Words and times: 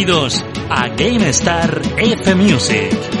Bienvenidos 0.00 0.42
a 0.70 0.88
GameStar 0.88 1.82
F 1.98 2.34
Music. 2.34 3.19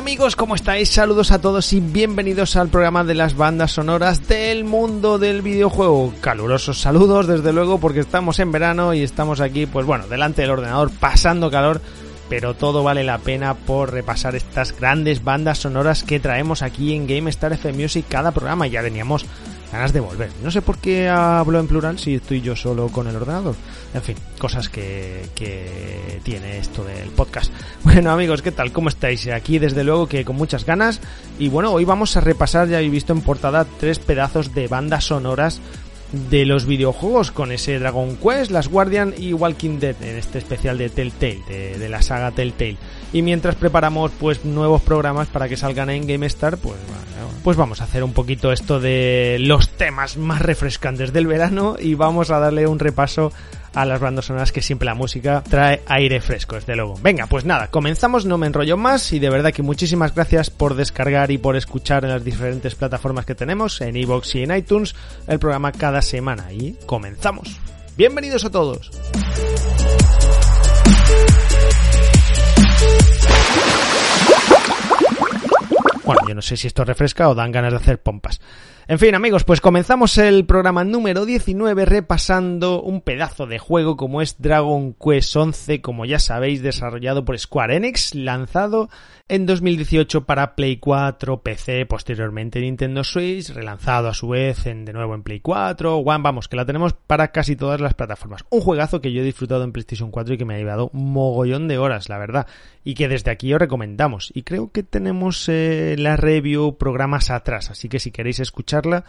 Amigos? 0.00 0.34
¿Cómo 0.34 0.54
estáis? 0.54 0.88
Saludos 0.88 1.30
a 1.30 1.42
todos 1.42 1.74
y 1.74 1.80
bienvenidos 1.80 2.56
al 2.56 2.70
programa 2.70 3.04
de 3.04 3.14
las 3.14 3.36
bandas 3.36 3.72
sonoras 3.72 4.26
del 4.26 4.64
mundo 4.64 5.18
del 5.18 5.42
videojuego. 5.42 6.14
Calurosos 6.22 6.80
saludos, 6.80 7.26
desde 7.26 7.52
luego, 7.52 7.78
porque 7.78 8.00
estamos 8.00 8.38
en 8.38 8.50
verano 8.50 8.94
y 8.94 9.02
estamos 9.02 9.42
aquí, 9.42 9.66
pues 9.66 9.84
bueno, 9.84 10.08
delante 10.08 10.40
del 10.40 10.52
ordenador 10.52 10.90
pasando 10.90 11.50
calor, 11.50 11.82
pero 12.30 12.54
todo 12.54 12.82
vale 12.82 13.04
la 13.04 13.18
pena 13.18 13.52
por 13.52 13.92
repasar 13.92 14.34
estas 14.34 14.74
grandes 14.74 15.22
bandas 15.22 15.58
sonoras 15.58 16.02
que 16.02 16.18
traemos 16.18 16.62
aquí 16.62 16.94
en 16.94 17.06
GameStar 17.06 17.52
FM 17.52 17.82
Music 17.82 18.06
cada 18.08 18.32
programa. 18.32 18.66
Ya 18.66 18.82
teníamos 18.82 19.26
ganas 19.72 19.92
de 19.92 20.00
volver. 20.00 20.30
No 20.42 20.50
sé 20.50 20.62
por 20.62 20.78
qué 20.78 21.08
hablo 21.08 21.58
en 21.58 21.66
plural 21.66 21.98
si 21.98 22.14
estoy 22.14 22.40
yo 22.40 22.56
solo 22.56 22.88
con 22.88 23.06
el 23.06 23.16
ordenador. 23.16 23.54
En 23.94 24.02
fin, 24.02 24.16
cosas 24.38 24.68
que, 24.68 25.28
que 25.34 26.20
tiene 26.22 26.58
esto 26.58 26.84
del 26.84 27.10
podcast. 27.10 27.52
Bueno 27.82 28.10
amigos, 28.10 28.42
¿qué 28.42 28.52
tal? 28.52 28.72
¿Cómo 28.72 28.88
estáis? 28.88 29.26
Aquí 29.28 29.58
desde 29.58 29.84
luego 29.84 30.06
que 30.06 30.24
con 30.24 30.36
muchas 30.36 30.64
ganas. 30.64 31.00
Y 31.38 31.48
bueno, 31.48 31.72
hoy 31.72 31.84
vamos 31.84 32.16
a 32.16 32.20
repasar, 32.20 32.68
ya 32.68 32.76
habéis 32.76 32.92
visto 32.92 33.12
en 33.12 33.22
portada, 33.22 33.64
tres 33.78 33.98
pedazos 33.98 34.54
de 34.54 34.68
bandas 34.68 35.04
sonoras 35.04 35.60
de 36.12 36.44
los 36.44 36.66
videojuegos 36.66 37.30
con 37.30 37.52
ese 37.52 37.78
Dragon 37.78 38.16
Quest, 38.16 38.50
Las 38.50 38.68
Guardian 38.68 39.14
y 39.16 39.32
Walking 39.32 39.78
Dead 39.78 39.96
en 40.02 40.16
este 40.16 40.38
especial 40.38 40.78
de 40.78 40.90
Telltale, 40.90 41.42
de, 41.46 41.88
la 41.88 42.02
saga 42.02 42.30
Telltale. 42.32 42.76
Y 43.12 43.22
mientras 43.22 43.54
preparamos 43.54 44.10
pues 44.18 44.44
nuevos 44.44 44.82
programas 44.82 45.28
para 45.28 45.48
que 45.48 45.56
salgan 45.56 45.90
en 45.90 46.06
GameStar, 46.06 46.58
pues 46.58 46.76
pues 47.42 47.56
vamos 47.56 47.80
a 47.80 47.84
hacer 47.84 48.04
un 48.04 48.12
poquito 48.12 48.52
esto 48.52 48.80
de 48.80 49.38
los 49.40 49.70
temas 49.70 50.18
más 50.18 50.42
refrescantes 50.42 51.12
del 51.12 51.26
verano 51.26 51.76
y 51.78 51.94
vamos 51.94 52.30
a 52.30 52.38
darle 52.38 52.66
un 52.66 52.78
repaso 52.78 53.32
a 53.74 53.84
las 53.84 54.00
bandas 54.00 54.26
sonoras 54.26 54.52
que 54.52 54.62
siempre 54.62 54.86
la 54.86 54.94
música 54.94 55.42
trae 55.48 55.82
aire 55.86 56.20
fresco, 56.20 56.56
desde 56.56 56.76
luego. 56.76 56.96
Venga, 57.02 57.26
pues 57.26 57.44
nada, 57.44 57.68
comenzamos, 57.68 58.26
no 58.26 58.38
me 58.38 58.46
enrollo 58.46 58.76
más 58.76 59.12
y 59.12 59.18
de 59.18 59.30
verdad 59.30 59.52
que 59.52 59.62
muchísimas 59.62 60.14
gracias 60.14 60.50
por 60.50 60.74
descargar 60.74 61.30
y 61.30 61.38
por 61.38 61.56
escuchar 61.56 62.04
en 62.04 62.10
las 62.10 62.24
diferentes 62.24 62.74
plataformas 62.74 63.26
que 63.26 63.34
tenemos, 63.34 63.80
en 63.80 63.96
iVoox 63.96 64.34
y 64.36 64.42
en 64.42 64.56
iTunes, 64.56 64.94
el 65.26 65.38
programa 65.38 65.72
cada 65.72 66.02
semana. 66.02 66.52
Y 66.52 66.76
comenzamos. 66.86 67.58
Bienvenidos 67.96 68.44
a 68.44 68.50
todos. 68.50 68.90
Bueno, 76.04 76.22
yo 76.26 76.34
no 76.34 76.42
sé 76.42 76.56
si 76.56 76.66
esto 76.66 76.84
refresca 76.84 77.28
o 77.28 77.36
dan 77.36 77.52
ganas 77.52 77.72
de 77.72 77.78
hacer 77.78 78.02
pompas. 78.02 78.40
En 78.90 78.98
fin, 78.98 79.14
amigos, 79.14 79.44
pues 79.44 79.60
comenzamos 79.60 80.18
el 80.18 80.46
programa 80.46 80.82
número 80.82 81.24
19 81.24 81.84
repasando 81.84 82.82
un 82.82 83.02
pedazo 83.02 83.46
de 83.46 83.60
juego 83.60 83.96
como 83.96 84.20
es 84.20 84.42
Dragon 84.42 84.94
Quest 84.94 85.36
11, 85.36 85.80
como 85.80 86.06
ya 86.06 86.18
sabéis, 86.18 86.60
desarrollado 86.60 87.24
por 87.24 87.38
Square 87.38 87.76
Enix, 87.76 88.16
lanzado 88.16 88.88
en 89.30 89.46
2018 89.46 90.24
para 90.24 90.56
Play 90.56 90.78
4, 90.78 91.40
PC, 91.40 91.86
posteriormente 91.86 92.60
Nintendo 92.60 93.04
Switch, 93.04 93.50
relanzado 93.50 94.08
a 94.08 94.14
su 94.14 94.28
vez 94.28 94.66
en, 94.66 94.84
de 94.84 94.92
nuevo 94.92 95.14
en 95.14 95.22
Play 95.22 95.38
4, 95.38 95.98
One, 95.98 96.22
vamos, 96.22 96.48
que 96.48 96.56
la 96.56 96.66
tenemos 96.66 96.94
para 96.94 97.30
casi 97.30 97.54
todas 97.54 97.80
las 97.80 97.94
plataformas. 97.94 98.44
Un 98.50 98.60
juegazo 98.60 99.00
que 99.00 99.12
yo 99.12 99.22
he 99.22 99.24
disfrutado 99.24 99.62
en 99.62 99.70
PlayStation 99.70 100.10
4 100.10 100.34
y 100.34 100.38
que 100.38 100.44
me 100.44 100.56
ha 100.56 100.58
llevado 100.58 100.90
mogollón 100.92 101.68
de 101.68 101.78
horas, 101.78 102.08
la 102.08 102.18
verdad, 102.18 102.48
y 102.82 102.94
que 102.94 103.06
desde 103.06 103.30
aquí 103.30 103.54
os 103.54 103.60
recomendamos. 103.60 104.32
Y 104.34 104.42
creo 104.42 104.72
que 104.72 104.82
tenemos 104.82 105.48
eh, 105.48 105.94
la 105.96 106.16
review 106.16 106.76
programas 106.76 107.30
atrás, 107.30 107.70
así 107.70 107.88
que 107.88 108.00
si 108.00 108.10
queréis 108.10 108.40
escucharla, 108.40 109.04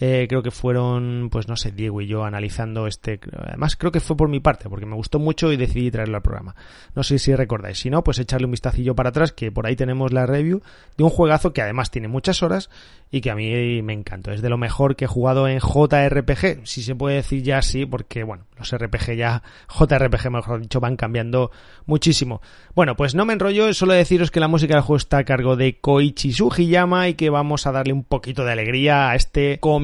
eh, 0.00 0.26
creo 0.28 0.42
que 0.42 0.50
fueron, 0.50 1.28
pues 1.30 1.46
no 1.46 1.56
sé, 1.56 1.70
Diego 1.70 2.00
y 2.00 2.06
yo 2.06 2.24
analizando 2.24 2.86
este. 2.86 3.20
Además, 3.32 3.76
creo 3.76 3.92
que 3.92 4.00
fue 4.00 4.16
por 4.16 4.28
mi 4.28 4.40
parte, 4.40 4.68
porque 4.68 4.86
me 4.86 4.96
gustó 4.96 5.18
mucho 5.18 5.52
y 5.52 5.56
decidí 5.56 5.90
traerlo 5.90 6.16
al 6.16 6.22
programa. 6.22 6.56
No 6.94 7.02
sé 7.02 7.18
si 7.18 7.34
recordáis. 7.34 7.78
Si 7.78 7.90
no, 7.90 8.02
pues 8.02 8.18
echarle 8.18 8.46
un 8.46 8.50
vistacillo 8.50 8.94
para 8.94 9.10
atrás, 9.10 9.32
que 9.32 9.52
por 9.52 9.66
ahí 9.66 9.76
tenemos 9.76 10.12
la 10.12 10.26
review 10.26 10.62
de 10.96 11.04
un 11.04 11.10
juegazo 11.10 11.52
que 11.52 11.62
además 11.62 11.90
tiene 11.90 12.08
muchas 12.08 12.42
horas 12.42 12.70
y 13.10 13.20
que 13.20 13.30
a 13.30 13.36
mí 13.36 13.82
me 13.82 13.92
encantó. 13.92 14.32
Es 14.32 14.42
de 14.42 14.48
lo 14.48 14.58
mejor 14.58 14.96
que 14.96 15.04
he 15.04 15.08
jugado 15.08 15.46
en 15.46 15.60
JRPG, 15.60 16.66
si 16.66 16.82
se 16.82 16.96
puede 16.96 17.16
decir 17.16 17.42
ya 17.42 17.58
así, 17.58 17.86
porque 17.86 18.24
bueno, 18.24 18.44
los 18.58 18.76
RPG 18.76 19.14
ya, 19.16 19.42
JRPG 19.68 20.30
mejor 20.30 20.60
dicho, 20.60 20.80
van 20.80 20.96
cambiando 20.96 21.52
muchísimo. 21.86 22.40
Bueno, 22.74 22.96
pues 22.96 23.14
no 23.14 23.24
me 23.24 23.34
enrollo, 23.34 23.72
solo 23.74 23.92
deciros 23.92 24.32
que 24.32 24.40
la 24.40 24.48
música 24.48 24.74
del 24.74 24.82
juego 24.82 24.96
está 24.96 25.18
a 25.18 25.24
cargo 25.24 25.54
de 25.54 25.78
Koichi 25.78 26.32
Sugiyama 26.32 27.08
y 27.08 27.14
que 27.14 27.30
vamos 27.30 27.68
a 27.68 27.72
darle 27.72 27.92
un 27.92 28.02
poquito 28.02 28.44
de 28.44 28.52
alegría 28.52 29.10
a 29.10 29.14
este 29.14 29.58
comienzo 29.60 29.83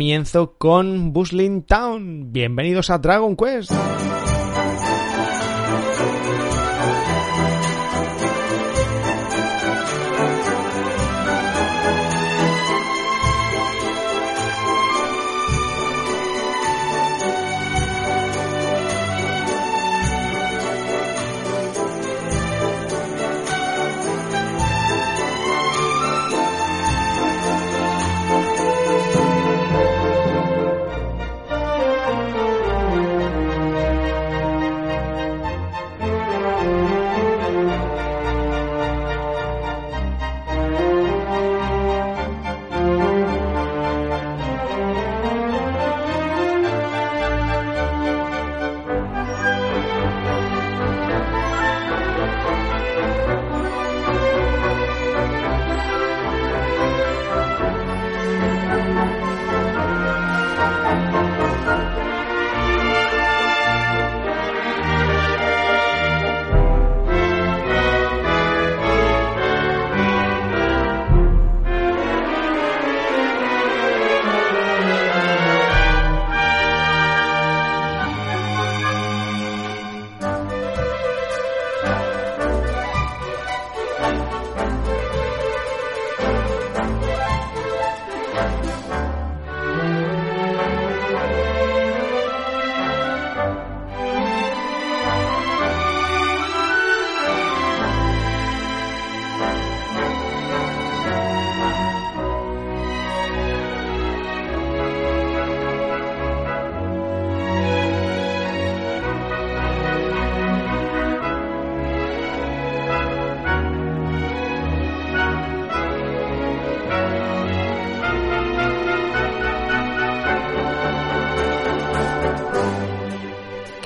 con 0.56 1.12
Busling 1.12 1.66
Town. 1.66 2.33
Bienvenidos 2.33 2.88
a 2.88 2.97
Dragon 2.97 3.37
Quest. 3.37 3.71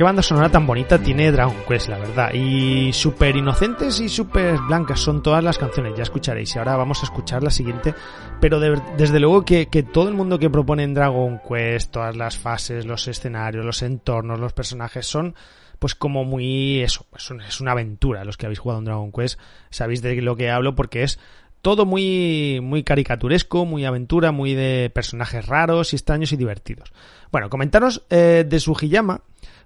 Banda 0.05 0.23
sonora 0.23 0.51
tan 0.51 0.67
bonita 0.67 0.99
tiene 0.99 1.33
Dragon 1.33 1.57
Quest, 1.67 1.89
la 1.89 1.99
verdad. 1.99 2.33
Y 2.33 2.93
súper 2.93 3.37
inocentes 3.37 3.99
y 4.01 4.09
súper 4.09 4.59
blancas 4.69 5.01
son 5.01 5.23
todas 5.23 5.43
las 5.43 5.59
canciones, 5.59 5.95
ya 5.97 6.05
escucharéis. 6.05 6.55
Y 6.55 6.59
ahora 6.59 6.77
vamos 6.77 7.01
a 7.01 7.07
escuchar 7.07 7.43
la 7.43 7.51
siguiente. 7.51 7.95
Pero 8.41 8.61
desde 8.61 9.19
luego 9.19 9.45
que, 9.45 9.67
que, 9.67 9.83
todo 9.83 10.09
el 10.09 10.15
mundo 10.15 10.39
que 10.39 10.51
propone 10.51 10.85
en 10.85 10.95
Dragon 10.95 11.41
Quest, 11.49 11.91
todas 11.91 12.17
las 12.17 12.39
fases, 12.39 12.87
los 12.87 13.09
escenarios, 13.09 13.65
los 13.65 13.83
entornos, 13.83 14.39
los 14.39 14.53
personajes, 14.53 15.07
son 15.07 15.35
pues 15.79 15.95
como 15.95 16.25
muy 16.25 16.81
eso, 16.81 17.05
pues 17.11 17.31
es 17.47 17.61
una 17.61 17.73
aventura. 17.73 18.25
Los 18.25 18.37
que 18.37 18.47
habéis 18.47 18.61
jugado 18.61 18.79
en 18.79 18.85
Dragon 18.85 19.11
Quest 19.11 19.41
sabéis 19.71 20.03
de 20.03 20.15
lo 20.23 20.37
que 20.37 20.51
hablo 20.51 20.75
porque 20.75 21.03
es 21.03 21.19
todo 21.65 21.87
muy, 21.87 22.61
muy 22.63 22.85
caricaturesco, 22.85 23.65
muy 23.65 23.87
aventura, 23.87 24.33
muy 24.33 24.53
de 24.53 24.91
personajes 24.95 25.47
raros 25.47 25.93
y 25.93 25.97
extraños 25.97 26.31
y 26.33 26.37
divertidos. 26.37 26.93
Bueno, 27.33 27.49
comentaros 27.49 28.03
eh, 28.11 28.45
de 28.47 28.61
Sugiyama, 28.61 29.23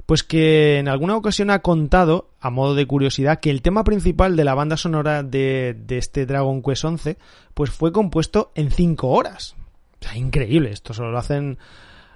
pues 0.09 0.25
que 0.25 0.79
en 0.79 0.89
alguna 0.89 1.17
ocasión 1.17 1.51
ha 1.51 1.59
contado, 1.59 2.31
a 2.41 2.49
modo 2.49 2.75
de 2.75 2.87
curiosidad, 2.87 3.41
que 3.41 3.51
el 3.51 3.61
tema 3.61 3.85
principal 3.85 4.37
de 4.37 4.45
la 4.45 4.55
banda 4.55 4.79
sonora 4.79 5.23
de, 5.23 5.77
de 5.79 5.99
este 5.99 6.25
Dragon 6.25 6.63
Quest 6.63 6.83
11, 6.83 7.19
pues 7.53 7.69
fue 7.69 7.93
compuesto 7.93 8.51
en 8.55 8.71
5 8.71 9.07
horas. 9.07 9.55
O 10.01 10.05
sea, 10.07 10.17
increíble, 10.17 10.71
esto 10.71 10.95
solo 10.95 11.13
lo 11.13 11.19
hacen 11.19 11.59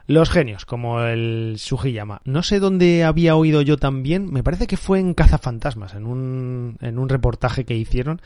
los 0.06 0.30
genios, 0.30 0.64
como 0.64 1.02
el 1.02 1.56
Sugiyama. 1.58 2.22
No 2.24 2.42
sé 2.42 2.60
dónde 2.60 3.04
había 3.04 3.36
oído 3.36 3.60
yo 3.60 3.76
también, 3.76 4.32
me 4.32 4.42
parece 4.42 4.66
que 4.66 4.78
fue 4.78 4.98
en 4.98 5.12
Cazafantasmas, 5.12 5.92
en 5.92 6.06
un, 6.06 6.78
en 6.80 6.98
un 6.98 7.10
reportaje 7.10 7.66
que 7.66 7.76
hicieron, 7.76 8.22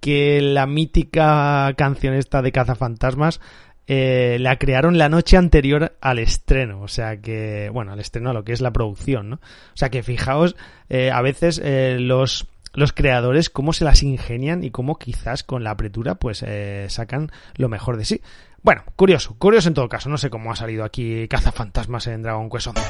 que 0.00 0.40
la 0.40 0.66
mítica 0.66 1.74
canción 1.76 2.14
esta 2.14 2.40
de 2.40 2.52
Cazafantasmas 2.52 3.42
eh, 3.92 4.36
la 4.38 4.56
crearon 4.56 4.98
la 4.98 5.08
noche 5.08 5.36
anterior 5.36 5.96
al 6.00 6.20
estreno, 6.20 6.80
o 6.80 6.86
sea 6.86 7.20
que, 7.20 7.70
bueno, 7.72 7.90
al 7.90 7.98
estreno 7.98 8.30
a 8.30 8.32
lo 8.32 8.44
que 8.44 8.52
es 8.52 8.60
la 8.60 8.72
producción, 8.72 9.30
¿no? 9.30 9.36
O 9.36 9.76
sea 9.76 9.88
que 9.88 10.04
fijaos, 10.04 10.54
eh, 10.88 11.10
a 11.10 11.20
veces 11.22 11.60
eh, 11.64 11.96
los 11.98 12.46
los 12.72 12.92
creadores 12.92 13.50
cómo 13.50 13.72
se 13.72 13.84
las 13.84 14.04
ingenian 14.04 14.62
y 14.62 14.70
cómo 14.70 14.96
quizás 14.96 15.42
con 15.42 15.64
la 15.64 15.72
apretura 15.72 16.14
pues 16.14 16.44
eh, 16.46 16.86
sacan 16.88 17.32
lo 17.56 17.68
mejor 17.68 17.96
de 17.96 18.04
sí. 18.04 18.22
Bueno, 18.62 18.84
curioso, 18.94 19.34
curioso 19.38 19.66
en 19.66 19.74
todo 19.74 19.88
caso. 19.88 20.08
No 20.08 20.18
sé 20.18 20.30
cómo 20.30 20.52
ha 20.52 20.56
salido 20.56 20.84
aquí 20.84 21.26
Cazafantasmas 21.26 22.06
en 22.06 22.22
Dragon 22.22 22.48
Quest 22.48 22.68
11. 22.68 22.82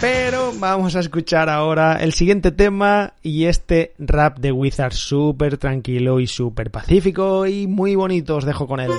Pero 0.00 0.52
vamos 0.60 0.94
a 0.94 1.00
escuchar 1.00 1.48
ahora 1.48 1.96
el 1.96 2.12
siguiente 2.12 2.52
tema 2.52 3.14
y 3.20 3.46
este 3.46 3.94
rap 3.98 4.38
de 4.38 4.52
Wizard 4.52 4.92
súper 4.92 5.58
tranquilo 5.58 6.20
y 6.20 6.28
súper 6.28 6.70
pacífico 6.70 7.46
y 7.46 7.66
muy 7.66 7.96
bonito. 7.96 8.36
Os 8.36 8.44
dejo 8.44 8.68
con 8.68 8.78
él. 8.78 8.92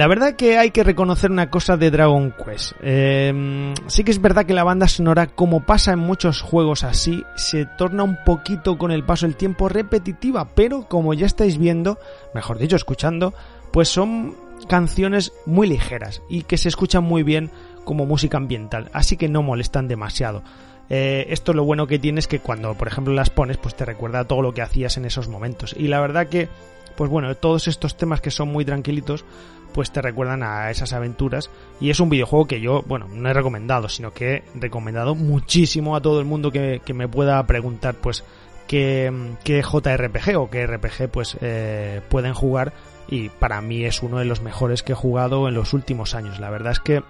La 0.00 0.06
verdad 0.06 0.34
que 0.34 0.56
hay 0.56 0.70
que 0.70 0.82
reconocer 0.82 1.30
una 1.30 1.50
cosa 1.50 1.76
de 1.76 1.90
Dragon 1.90 2.32
Quest. 2.32 2.72
Eh, 2.80 3.74
sí 3.86 4.02
que 4.02 4.10
es 4.10 4.22
verdad 4.22 4.46
que 4.46 4.54
la 4.54 4.64
banda 4.64 4.88
sonora, 4.88 5.26
como 5.26 5.66
pasa 5.66 5.92
en 5.92 5.98
muchos 5.98 6.40
juegos 6.40 6.84
así, 6.84 7.22
se 7.36 7.66
torna 7.66 8.02
un 8.02 8.16
poquito 8.24 8.78
con 8.78 8.92
el 8.92 9.04
paso 9.04 9.26
del 9.26 9.36
tiempo 9.36 9.68
repetitiva, 9.68 10.54
pero 10.54 10.88
como 10.88 11.12
ya 11.12 11.26
estáis 11.26 11.58
viendo, 11.58 11.98
mejor 12.32 12.56
dicho, 12.56 12.76
escuchando, 12.76 13.34
pues 13.74 13.90
son 13.90 14.34
canciones 14.70 15.34
muy 15.44 15.68
ligeras 15.68 16.22
y 16.30 16.44
que 16.44 16.56
se 16.56 16.70
escuchan 16.70 17.04
muy 17.04 17.22
bien 17.22 17.50
como 17.84 18.06
música 18.06 18.38
ambiental, 18.38 18.88
así 18.94 19.18
que 19.18 19.28
no 19.28 19.42
molestan 19.42 19.86
demasiado. 19.86 20.42
Eh, 20.88 21.26
esto 21.28 21.52
lo 21.52 21.64
bueno 21.64 21.86
que 21.86 21.98
tiene 21.98 22.20
es 22.20 22.26
que 22.26 22.38
cuando, 22.38 22.72
por 22.72 22.88
ejemplo, 22.88 23.12
las 23.12 23.28
pones, 23.28 23.58
pues 23.58 23.76
te 23.76 23.84
recuerda 23.84 24.24
todo 24.24 24.40
lo 24.40 24.54
que 24.54 24.62
hacías 24.62 24.96
en 24.96 25.04
esos 25.04 25.28
momentos. 25.28 25.74
Y 25.76 25.88
la 25.88 26.00
verdad 26.00 26.28
que, 26.28 26.48
pues 26.96 27.10
bueno, 27.10 27.34
todos 27.34 27.68
estos 27.68 27.98
temas 27.98 28.22
que 28.22 28.30
son 28.30 28.48
muy 28.48 28.64
tranquilitos, 28.64 29.26
pues 29.72 29.90
te 29.92 30.02
recuerdan 30.02 30.42
a 30.42 30.70
esas 30.70 30.92
aventuras. 30.92 31.50
Y 31.80 31.90
es 31.90 32.00
un 32.00 32.10
videojuego 32.10 32.46
que 32.46 32.60
yo, 32.60 32.82
bueno, 32.86 33.08
no 33.08 33.28
he 33.28 33.32
recomendado, 33.32 33.88
sino 33.88 34.12
que 34.12 34.34
he 34.34 34.42
recomendado 34.54 35.14
muchísimo 35.14 35.96
a 35.96 36.00
todo 36.00 36.20
el 36.20 36.26
mundo 36.26 36.50
que, 36.50 36.80
me 36.94 37.08
pueda 37.08 37.44
preguntar, 37.46 37.94
pues, 37.94 38.24
qué, 38.66 39.12
JRPG 39.44 40.36
o 40.38 40.50
qué 40.50 40.66
RPG, 40.66 41.08
pues, 41.10 41.36
eh, 41.40 42.00
pueden 42.08 42.34
jugar. 42.34 42.72
Y 43.08 43.28
para 43.28 43.60
mí 43.60 43.84
es 43.84 44.02
uno 44.02 44.18
de 44.18 44.24
los 44.24 44.40
mejores 44.40 44.82
que 44.82 44.92
he 44.92 44.96
jugado 44.96 45.48
en 45.48 45.54
los 45.54 45.72
últimos 45.72 46.14
años. 46.14 46.38
La 46.38 46.50
verdad 46.50 46.72
es 46.72 46.80
que 46.80 47.02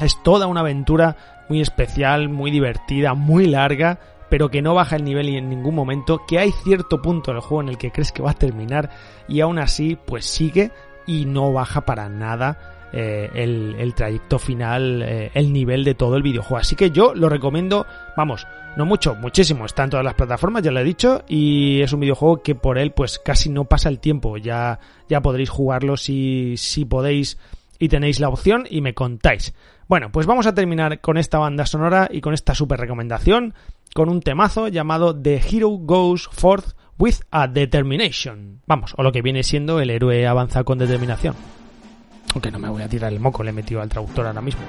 es 0.00 0.22
toda 0.22 0.46
una 0.46 0.60
aventura 0.60 1.44
muy 1.48 1.60
especial, 1.60 2.28
muy 2.28 2.50
divertida, 2.50 3.14
muy 3.14 3.46
larga, 3.46 3.98
pero 4.32 4.50
que 4.50 4.62
no 4.62 4.74
baja 4.74 4.96
el 4.96 5.04
nivel 5.04 5.28
en 5.28 5.50
ningún 5.50 5.74
momento, 5.74 6.24
que 6.26 6.38
hay 6.38 6.52
cierto 6.64 7.02
punto 7.02 7.32
del 7.32 7.42
juego 7.42 7.60
en 7.60 7.68
el 7.68 7.76
que 7.76 7.90
crees 7.90 8.12
que 8.12 8.22
va 8.22 8.30
a 8.30 8.34
terminar 8.34 8.88
y 9.28 9.40
aún 9.40 9.58
así 9.58 9.98
pues 10.06 10.24
sigue 10.24 10.70
y 11.06 11.24
no 11.24 11.52
baja 11.52 11.82
para 11.82 12.08
nada 12.08 12.88
eh, 12.94 13.30
el, 13.34 13.94
trayecto 13.94 14.38
final, 14.38 15.02
eh, 15.02 15.30
el 15.32 15.52
nivel 15.52 15.82
de 15.82 15.94
todo 15.94 16.16
el 16.16 16.22
videojuego. 16.22 16.58
Así 16.58 16.76
que 16.76 16.90
yo 16.90 17.14
lo 17.14 17.30
recomiendo, 17.30 17.86
vamos, 18.16 18.46
no 18.76 18.84
mucho, 18.84 19.14
muchísimo. 19.14 19.64
Está 19.64 19.84
en 19.84 19.90
todas 19.90 20.04
las 20.04 20.14
plataformas, 20.14 20.62
ya 20.62 20.70
lo 20.70 20.80
he 20.80 20.84
dicho, 20.84 21.24
y 21.26 21.80
es 21.80 21.92
un 21.92 22.00
videojuego 22.00 22.42
que 22.42 22.54
por 22.54 22.78
él 22.78 22.92
pues 22.92 23.18
casi 23.18 23.48
no 23.48 23.64
pasa 23.64 23.88
el 23.88 23.98
tiempo. 23.98 24.36
Ya, 24.36 24.78
ya 25.08 25.22
podréis 25.22 25.48
jugarlo 25.48 25.96
si, 25.96 26.54
si 26.58 26.84
podéis 26.84 27.38
y 27.78 27.88
tenéis 27.88 28.20
la 28.20 28.28
opción 28.28 28.66
y 28.68 28.82
me 28.82 28.94
contáis. 28.94 29.54
Bueno, 29.88 30.12
pues 30.12 30.26
vamos 30.26 30.46
a 30.46 30.54
terminar 30.54 31.00
con 31.00 31.16
esta 31.16 31.38
banda 31.38 31.66
sonora 31.66 32.08
y 32.10 32.20
con 32.20 32.34
esta 32.34 32.54
super 32.54 32.78
recomendación, 32.78 33.54
con 33.94 34.08
un 34.08 34.20
temazo 34.20 34.68
llamado 34.68 35.18
The 35.18 35.40
Hero 35.50 35.70
Goes 35.70 36.28
Forth 36.30 36.76
with 37.02 37.16
a 37.32 37.48
determination. 37.48 38.60
Vamos, 38.64 38.94
o 38.96 39.02
lo 39.02 39.10
que 39.10 39.22
viene 39.22 39.42
siendo 39.42 39.80
el 39.80 39.90
héroe 39.90 40.24
avanza 40.24 40.62
con 40.62 40.78
determinación. 40.78 41.34
Aunque 42.32 42.52
no 42.52 42.60
me 42.60 42.68
voy 42.68 42.82
a 42.82 42.88
tirar 42.88 43.12
el 43.12 43.18
moco, 43.18 43.42
le 43.42 43.50
he 43.50 43.52
metido 43.52 43.82
al 43.82 43.88
traductor 43.88 44.24
ahora 44.24 44.40
mismo. 44.40 44.62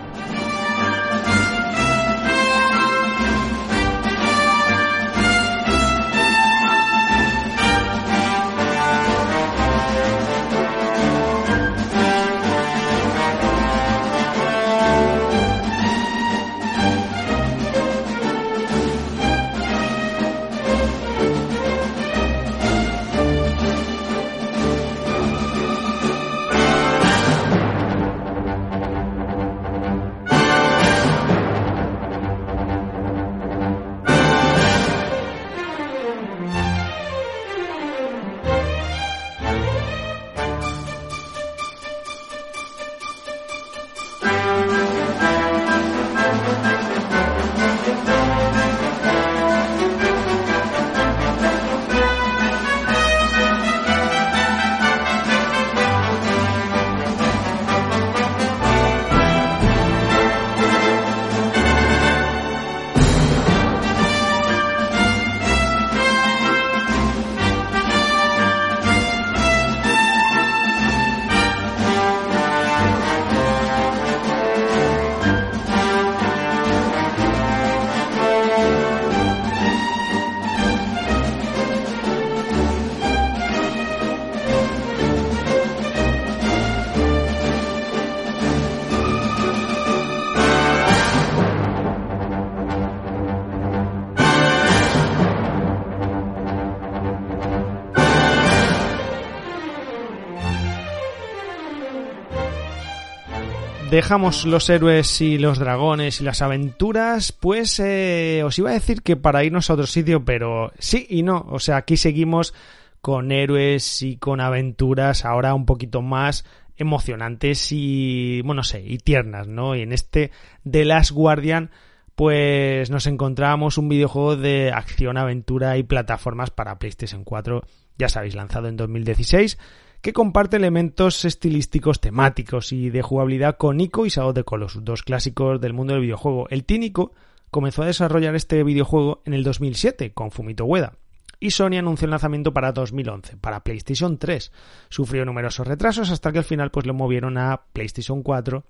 Dejamos 103.94 104.46
los 104.46 104.72
héroes 104.72 105.22
y 105.22 105.38
los 105.38 105.60
dragones 105.60 106.20
y 106.20 106.24
las 106.24 106.42
aventuras, 106.42 107.32
pues 107.32 107.80
eh, 107.80 108.42
os 108.44 108.58
iba 108.58 108.72
a 108.72 108.74
decir 108.74 109.04
que 109.04 109.16
para 109.16 109.44
irnos 109.44 109.70
a 109.70 109.74
otro 109.74 109.86
sitio, 109.86 110.26
pero 110.26 110.72
sí 110.80 111.06
y 111.08 111.22
no. 111.22 111.46
O 111.50 111.60
sea, 111.60 111.78
aquí 111.78 111.96
seguimos 111.96 112.56
con 113.02 113.32
héroes 113.32 114.02
y 114.02 114.18
con 114.18 114.42
aventuras 114.42 115.26
ahora 115.26 115.54
un 115.54 115.68
poquito 115.68 116.02
más 116.02 116.44
emocionantes 116.76 117.72
y, 117.72 118.42
bueno, 118.42 118.64
sé, 118.64 118.82
y 118.82 118.98
tiernas, 118.98 119.48
¿no? 119.48 119.76
Y 119.76 119.82
en 119.82 119.92
este 119.92 120.32
The 120.68 120.86
Last 120.86 121.12
Guardian, 121.12 121.70
pues 122.16 122.90
nos 122.90 123.06
encontramos 123.06 123.78
un 123.78 123.90
videojuego 123.90 124.38
de 124.38 124.72
acción, 124.72 125.18
aventura 125.18 125.78
y 125.78 125.84
plataformas 125.84 126.50
para 126.50 126.80
PlayStation 126.80 127.24
4, 127.24 127.64
ya 128.00 128.10
sabéis, 128.10 128.34
lanzado 128.34 128.70
en 128.70 128.76
2016 128.76 129.60
que 130.04 130.12
comparte 130.12 130.58
elementos 130.58 131.24
estilísticos, 131.24 132.02
temáticos 132.02 132.74
y 132.74 132.90
de 132.90 133.02
jugabilidad 133.02 133.56
con 133.56 133.78
Nico 133.78 134.06
y 134.06 134.10
Sao 134.10 134.34
de 134.34 134.44
Colossus, 134.44 134.84
dos 134.84 135.02
clásicos 135.02 135.62
del 135.62 135.72
mundo 135.72 135.94
del 135.94 136.02
videojuego. 136.02 136.50
El 136.50 136.66
Tínico 136.66 137.14
comenzó 137.50 137.84
a 137.84 137.86
desarrollar 137.86 138.36
este 138.36 138.62
videojuego 138.66 139.22
en 139.24 139.34
el 139.34 139.46
2007 139.46 140.12
con 140.12 140.30
Fumito 140.30 140.66
Ueda 140.66 140.98
y 141.40 141.52
Sony 141.52 141.78
anunció 141.78 142.06
el 142.06 142.12
lanzamiento 142.12 142.54
para 142.54 142.74
2011, 142.74 143.38
para 143.38 143.64
PlayStation 143.64 144.18
3. 144.18 144.52
Sufrió 144.90 145.24
numerosos 145.24 145.66
retrasos 145.66 146.12
hasta 146.12 146.34
que 146.34 146.40
al 146.40 146.44
final 146.44 146.70
pues 146.70 146.86
lo 146.86 146.94
movieron 146.94 147.38
a 147.38 147.62
PlayStation 147.72 148.24
4 148.24 148.66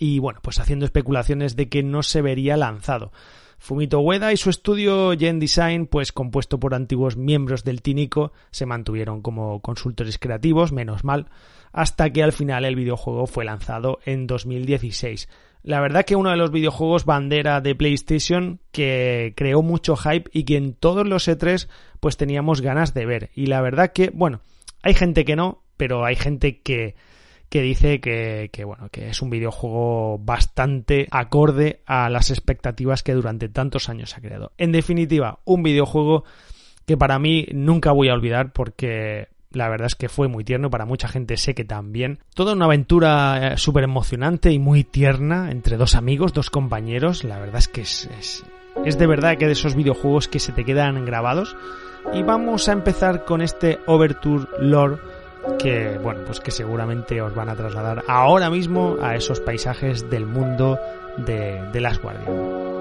y 0.00 0.18
bueno, 0.18 0.40
pues 0.42 0.58
haciendo 0.58 0.84
especulaciones 0.84 1.54
de 1.54 1.68
que 1.68 1.84
no 1.84 2.02
se 2.02 2.22
vería 2.22 2.56
lanzado. 2.56 3.12
Fumito 3.60 4.00
Ueda 4.00 4.32
y 4.32 4.38
su 4.38 4.48
estudio 4.48 5.12
Gen 5.18 5.38
Design, 5.38 5.86
pues 5.86 6.12
compuesto 6.12 6.58
por 6.58 6.74
antiguos 6.74 7.18
miembros 7.18 7.62
del 7.62 7.82
Tínico, 7.82 8.32
se 8.50 8.64
mantuvieron 8.64 9.20
como 9.20 9.60
consultores 9.60 10.18
creativos, 10.18 10.72
menos 10.72 11.04
mal, 11.04 11.26
hasta 11.70 12.08
que 12.10 12.22
al 12.22 12.32
final 12.32 12.64
el 12.64 12.74
videojuego 12.74 13.26
fue 13.26 13.44
lanzado 13.44 14.00
en 14.06 14.26
2016. 14.26 15.28
La 15.62 15.80
verdad 15.80 16.06
que 16.06 16.16
uno 16.16 16.30
de 16.30 16.38
los 16.38 16.50
videojuegos 16.50 17.04
bandera 17.04 17.60
de 17.60 17.74
PlayStation 17.74 18.60
que 18.72 19.34
creó 19.36 19.60
mucho 19.60 19.94
hype 19.94 20.30
y 20.32 20.44
que 20.44 20.56
en 20.56 20.72
todos 20.72 21.06
los 21.06 21.28
E3 21.28 21.68
pues 22.00 22.16
teníamos 22.16 22.62
ganas 22.62 22.94
de 22.94 23.04
ver. 23.04 23.30
Y 23.34 23.46
la 23.46 23.60
verdad 23.60 23.92
que, 23.92 24.08
bueno, 24.08 24.40
hay 24.82 24.94
gente 24.94 25.26
que 25.26 25.36
no, 25.36 25.62
pero 25.76 26.06
hay 26.06 26.16
gente 26.16 26.60
que 26.62 26.94
que 27.50 27.62
dice 27.62 28.00
que, 28.00 28.48
bueno, 28.64 28.88
que 28.90 29.08
es 29.08 29.20
un 29.20 29.28
videojuego 29.28 30.18
bastante 30.18 31.08
acorde 31.10 31.82
a 31.84 32.08
las 32.08 32.30
expectativas 32.30 33.02
que 33.02 33.12
durante 33.12 33.48
tantos 33.48 33.88
años 33.88 34.16
ha 34.16 34.20
creado. 34.20 34.52
En 34.56 34.70
definitiva, 34.70 35.40
un 35.44 35.64
videojuego 35.64 36.24
que 36.86 36.96
para 36.96 37.18
mí 37.18 37.46
nunca 37.52 37.90
voy 37.90 38.08
a 38.08 38.14
olvidar 38.14 38.52
porque 38.52 39.28
la 39.50 39.68
verdad 39.68 39.86
es 39.86 39.96
que 39.96 40.08
fue 40.08 40.28
muy 40.28 40.44
tierno, 40.44 40.70
para 40.70 40.86
mucha 40.86 41.08
gente 41.08 41.36
sé 41.36 41.56
que 41.56 41.64
también. 41.64 42.20
Toda 42.34 42.52
una 42.52 42.66
aventura 42.66 43.54
eh, 43.54 43.56
súper 43.56 43.82
emocionante 43.82 44.52
y 44.52 44.60
muy 44.60 44.84
tierna 44.84 45.50
entre 45.50 45.76
dos 45.76 45.96
amigos, 45.96 46.32
dos 46.32 46.50
compañeros. 46.50 47.24
La 47.24 47.40
verdad 47.40 47.58
es 47.58 47.66
que 47.66 47.80
es, 47.80 48.08
es, 48.16 48.44
es 48.84 48.96
de 48.96 49.08
verdad 49.08 49.36
que 49.38 49.46
de 49.46 49.52
esos 49.52 49.74
videojuegos 49.74 50.28
que 50.28 50.38
se 50.38 50.52
te 50.52 50.64
quedan 50.64 51.04
grabados. 51.04 51.56
Y 52.14 52.22
vamos 52.22 52.68
a 52.68 52.72
empezar 52.72 53.24
con 53.24 53.42
este 53.42 53.80
Overture 53.86 54.46
Lore 54.60 54.98
que 55.58 55.98
bueno 56.02 56.20
pues 56.26 56.40
que 56.40 56.50
seguramente 56.50 57.20
os 57.20 57.34
van 57.34 57.48
a 57.48 57.56
trasladar 57.56 58.04
ahora 58.08 58.50
mismo 58.50 58.96
a 59.02 59.16
esos 59.16 59.40
paisajes 59.40 60.08
del 60.10 60.26
mundo 60.26 60.78
de, 61.16 61.62
de 61.72 61.80
las 61.80 62.00
guardias. 62.00 62.79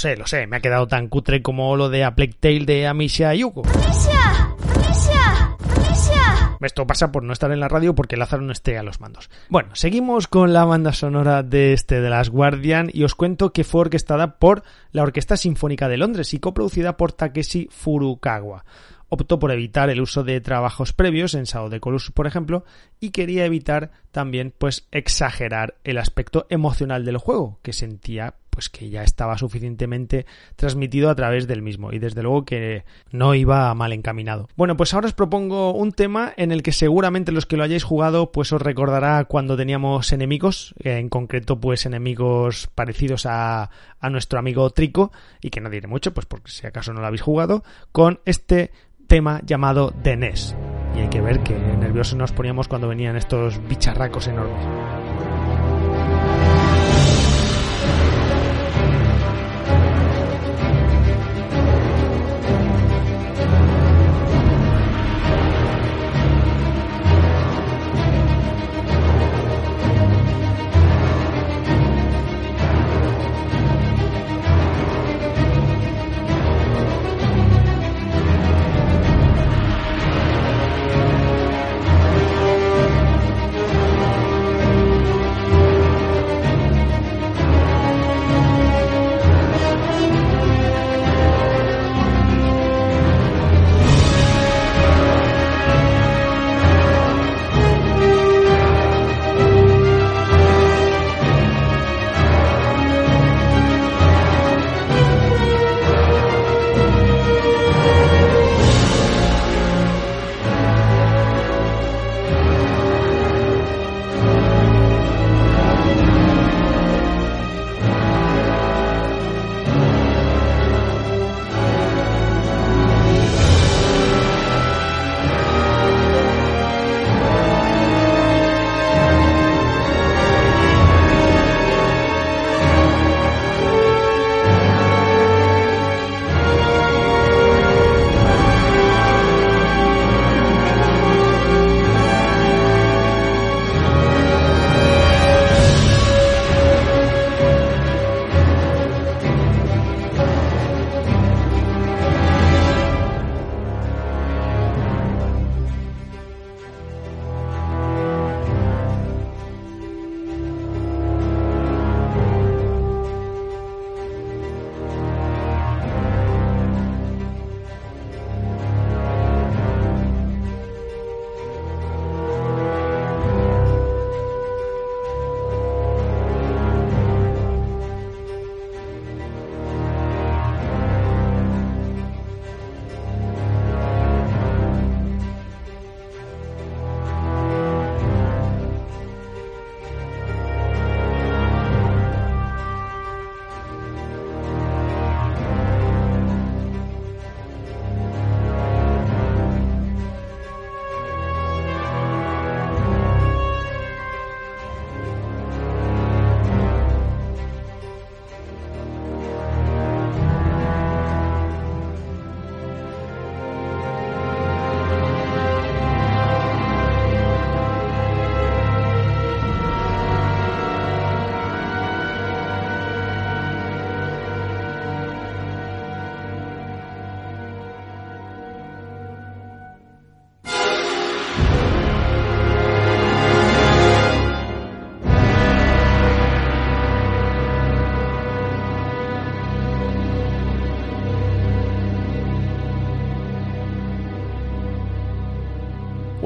Sé, 0.00 0.16
lo 0.16 0.26
sé, 0.26 0.46
me 0.46 0.56
ha 0.56 0.60
quedado 0.60 0.88
tan 0.88 1.08
cutre 1.08 1.42
como 1.42 1.76
lo 1.76 1.90
de 1.90 2.04
A 2.04 2.14
Plague 2.14 2.34
Tale 2.40 2.64
de 2.64 2.86
Amisha 2.86 3.34
Yuko. 3.34 3.62
¡Amisha! 3.66 4.56
¡Amisha! 4.74 5.56
¡Amisha! 5.76 6.56
Esto 6.62 6.86
pasa 6.86 7.12
por 7.12 7.22
no 7.22 7.34
estar 7.34 7.52
en 7.52 7.60
la 7.60 7.68
radio 7.68 7.94
porque 7.94 8.16
Lázaro 8.16 8.42
no 8.42 8.52
esté 8.52 8.78
a 8.78 8.82
los 8.82 9.00
mandos. 9.00 9.30
Bueno, 9.50 9.74
seguimos 9.74 10.26
con 10.26 10.54
la 10.54 10.64
banda 10.64 10.94
sonora 10.94 11.42
de 11.42 11.74
este 11.74 12.00
de 12.00 12.08
las 12.08 12.30
Guardian 12.30 12.88
y 12.92 13.04
os 13.04 13.14
cuento 13.14 13.52
que 13.52 13.62
fue 13.62 13.82
orquestada 13.82 14.38
por 14.38 14.62
la 14.90 15.02
Orquesta 15.02 15.36
Sinfónica 15.36 15.88
de 15.88 15.98
Londres 15.98 16.32
y 16.32 16.40
coproducida 16.40 16.96
por 16.96 17.12
Takeshi 17.12 17.68
Furukawa 17.70 18.64
optó 19.10 19.40
por 19.40 19.50
evitar 19.50 19.90
el 19.90 20.00
uso 20.00 20.22
de 20.22 20.40
trabajos 20.40 20.92
previos 20.92 21.34
en 21.34 21.44
Sao 21.44 21.68
de 21.68 21.80
Colossus, 21.80 22.12
por 22.12 22.28
ejemplo, 22.28 22.64
y 23.00 23.10
quería 23.10 23.44
evitar 23.44 23.90
también 24.12 24.54
pues 24.56 24.86
exagerar 24.92 25.74
el 25.82 25.98
aspecto 25.98 26.46
emocional 26.48 27.04
del 27.04 27.18
juego, 27.18 27.58
que 27.62 27.72
sentía 27.72 28.34
pues 28.50 28.68
que 28.68 28.90
ya 28.90 29.02
estaba 29.02 29.38
suficientemente 29.38 30.26
transmitido 30.56 31.10
a 31.10 31.14
través 31.14 31.46
del 31.46 31.62
mismo 31.62 31.92
y 31.92 31.98
desde 31.98 32.22
luego 32.22 32.44
que 32.44 32.84
no 33.10 33.34
iba 33.34 33.72
mal 33.74 33.92
encaminado. 33.92 34.48
Bueno, 34.56 34.76
pues 34.76 34.92
ahora 34.92 35.06
os 35.06 35.14
propongo 35.14 35.72
un 35.72 35.92
tema 35.92 36.32
en 36.36 36.52
el 36.52 36.62
que 36.62 36.72
seguramente 36.72 37.32
los 37.32 37.46
que 37.46 37.56
lo 37.56 37.64
hayáis 37.64 37.84
jugado 37.84 38.32
pues 38.32 38.52
os 38.52 38.60
recordará 38.60 39.24
cuando 39.24 39.56
teníamos 39.56 40.12
enemigos, 40.12 40.74
en 40.80 41.08
concreto 41.08 41.60
pues 41.60 41.86
enemigos 41.86 42.68
parecidos 42.74 43.26
a, 43.26 43.70
a 44.00 44.10
nuestro 44.10 44.38
amigo 44.38 44.70
Trico 44.70 45.12
y 45.40 45.50
que 45.50 45.60
no 45.60 45.70
diré 45.70 45.88
mucho 45.88 46.12
pues 46.12 46.26
porque 46.26 46.50
si 46.50 46.66
acaso 46.66 46.92
no 46.92 47.00
lo 47.00 47.06
habéis 47.06 47.22
jugado 47.22 47.64
con 47.92 48.20
este 48.24 48.72
tema 49.06 49.40
llamado 49.44 49.92
The 50.02 50.16
NES. 50.16 50.54
Y 50.96 51.00
hay 51.00 51.08
que 51.08 51.20
ver 51.20 51.40
que 51.40 51.54
nerviosos 51.54 52.16
nos 52.16 52.32
poníamos 52.32 52.68
cuando 52.68 52.88
venían 52.88 53.16
estos 53.16 53.60
bicharracos 53.68 54.28
enormes. 54.28 54.99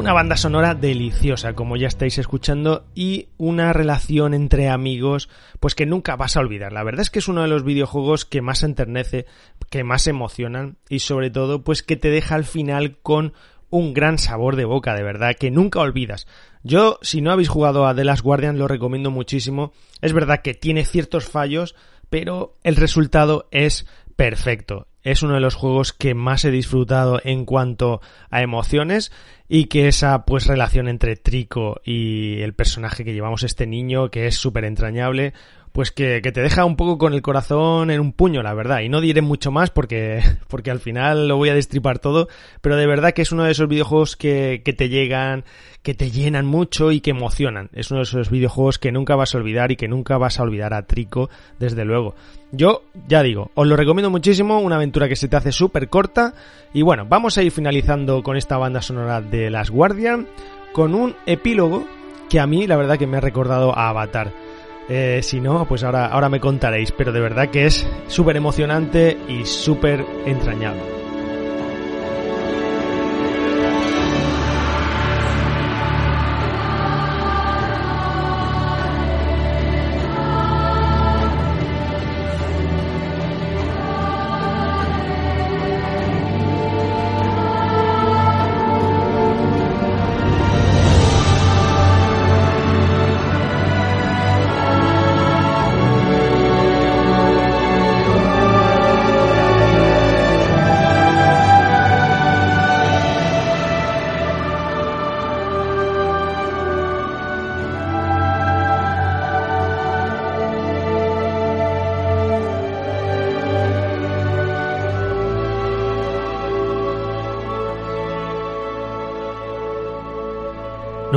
Una 0.05 0.13
banda 0.13 0.37
sonora 0.37 0.75
deliciosa, 0.75 1.55
como 1.55 1.79
ya 1.79 1.87
estáis 1.87 2.19
escuchando, 2.19 2.85
y 2.95 3.29
una 3.39 3.73
relación 3.73 4.35
entre 4.35 4.69
amigos, 4.69 5.31
pues 5.61 5.75
que 5.75 5.87
nunca 5.87 6.15
vas 6.15 6.37
a 6.37 6.41
olvidar. 6.41 6.75
La 6.75 6.85
verdad 6.85 7.01
es 7.01 7.09
que 7.09 7.21
es 7.21 7.29
uno 7.29 7.41
de 7.41 7.49
los 7.49 7.65
videojuegos 7.65 8.27
que 8.27 8.43
más 8.43 8.65
enternece, 8.65 9.25
que 9.71 9.83
más 9.83 10.07
emocionan, 10.07 10.77
y 10.91 10.99
sobre 10.99 11.31
todo, 11.31 11.65
pues 11.65 11.83
que 11.83 11.97
te 11.97 12.11
deja 12.11 12.35
al 12.35 12.45
final 12.45 12.99
con 12.99 13.33
un 13.71 13.95
gran 13.95 14.19
sabor 14.19 14.57
de 14.57 14.67
boca, 14.67 14.95
de 14.95 15.05
verdad, 15.05 15.37
que 15.41 15.51
nunca 15.51 15.81
olvidas. 15.81 16.27
Yo, 16.63 16.99
si 17.01 17.23
no 17.23 17.33
habéis 17.33 17.49
jugado 17.49 17.87
a 17.87 17.95
The 17.95 18.05
Last 18.05 18.23
Guardian, 18.23 18.59
lo 18.59 18.69
recomiendo 18.69 19.11
muchísimo. 19.11 19.73
Es 20.03 20.13
verdad 20.13 20.43
que 20.43 20.53
tiene 20.53 20.85
ciertos 20.85 21.27
fallos, 21.27 21.77
pero 22.11 22.59
el 22.63 22.77
resultado 22.77 23.49
es 23.53 23.87
perfecto. 24.17 24.87
Es 25.05 25.23
uno 25.23 25.35
de 25.35 25.41
los 25.41 25.55
juegos 25.55 25.93
que 25.93 26.15
más 26.15 26.45
he 26.45 26.51
disfrutado 26.51 27.21
en 27.23 27.45
cuanto 27.45 28.01
a 28.31 28.43
emociones 28.43 29.13
y 29.49 29.67
que 29.67 29.87
esa 29.87 30.25
pues 30.25 30.47
relación 30.47 30.89
entre 30.89 31.15
Trico 31.17 31.81
y 31.85 32.41
el 32.41 32.55
personaje 32.55 33.05
que 33.05 33.13
llevamos 33.13 33.43
este 33.43 33.67
niño 33.67 34.11
que 34.11 34.27
es 34.27 34.37
súper 34.37 34.65
entrañable 34.65 35.35
pues 35.75 35.91
que, 35.91 36.21
que, 36.23 36.31
te 36.31 36.41
deja 36.41 36.65
un 36.65 36.77
poco 36.77 36.99
con 36.99 37.15
el 37.15 37.21
corazón 37.21 37.91
en 37.91 37.99
un 37.99 38.13
puño, 38.13 38.45
la 38.45 38.55
verdad. 38.55 38.83
Y 38.83 38.89
no 38.89 39.01
diré 39.01 39.23
mucho 39.23 39.51
más 39.51 39.71
porque, 39.71 40.23
porque 40.49 40.71
al 40.71 40.79
final 40.79 41.27
lo 41.27 41.37
voy 41.37 41.49
a 41.49 41.55
destripar 41.55 41.99
todo, 41.99 42.29
pero 42.61 42.77
de 42.77 42.87
verdad 42.87 43.11
que 43.11 43.23
es 43.23 43.33
uno 43.33 43.43
de 43.43 43.51
esos 43.51 43.67
videojuegos 43.69 44.15
que, 44.15 44.63
que 44.65 44.73
te 44.73 44.89
llegan, 44.89 45.43
que 45.83 45.95
te 45.95 46.13
llenan 46.13 46.47
mucho 46.47 46.93
y 46.93 47.01
que 47.01 47.11
emocionan. 47.11 47.71
Es 47.73 47.91
uno 47.91 47.99
de 47.99 48.05
esos 48.05 48.31
videojuegos 48.31 48.79
que 48.79 48.93
nunca 48.93 49.17
vas 49.17 49.35
a 49.35 49.39
olvidar 49.39 49.73
y 49.73 49.77
que 49.77 49.89
nunca 49.89 50.17
vas 50.17 50.39
a 50.39 50.45
olvidar 50.45 50.75
a 50.75 50.87
Trico, 50.87 51.29
desde 51.59 51.85
luego. 51.85 52.15
Yo, 52.53 52.85
ya 53.09 53.25
digo, 53.25 53.51
os 53.55 53.67
lo 53.67 53.77
recomiendo 53.77 54.11
muchísimo, 54.11 54.61
una 54.61 54.77
aventura 54.77 55.09
que 55.09 55.17
se 55.17 55.27
te 55.27 55.35
hace 55.35 55.51
súper 55.51 55.89
corta. 55.89 56.35
Y 56.73 56.83
bueno, 56.83 57.05
vamos 57.09 57.37
a 57.37 57.43
ir 57.43 57.51
finalizando 57.51 58.23
con 58.23 58.37
esta 58.37 58.59
banda 58.59 58.81
sonora 58.81 59.21
de 59.21 59.51
Las 59.51 59.71
Guardian, 59.71 60.29
con 60.73 60.95
un 60.95 61.17
epílogo 61.27 61.85
que 62.31 62.39
a 62.39 62.47
mí 62.47 62.69
la 62.69 62.77
verdad 62.77 62.97
que 62.97 63.09
me 63.09 63.17
ha 63.17 63.21
recordado 63.21 63.77
a 63.77 63.89
Avatar. 63.89 64.44
Eh, 64.89 65.21
si 65.23 65.41
no, 65.41 65.65
pues 65.67 65.83
ahora, 65.83 66.07
ahora 66.07 66.29
me 66.29 66.41
contaréis, 66.41 66.93
pero 66.93 67.13
de 67.13 67.21
verdad 67.21 67.49
que 67.49 67.67
es 67.67 67.87
súper 68.07 68.37
emocionante 68.37 69.17
y 69.29 69.45
súper 69.45 70.05
entrañable. 70.27 70.94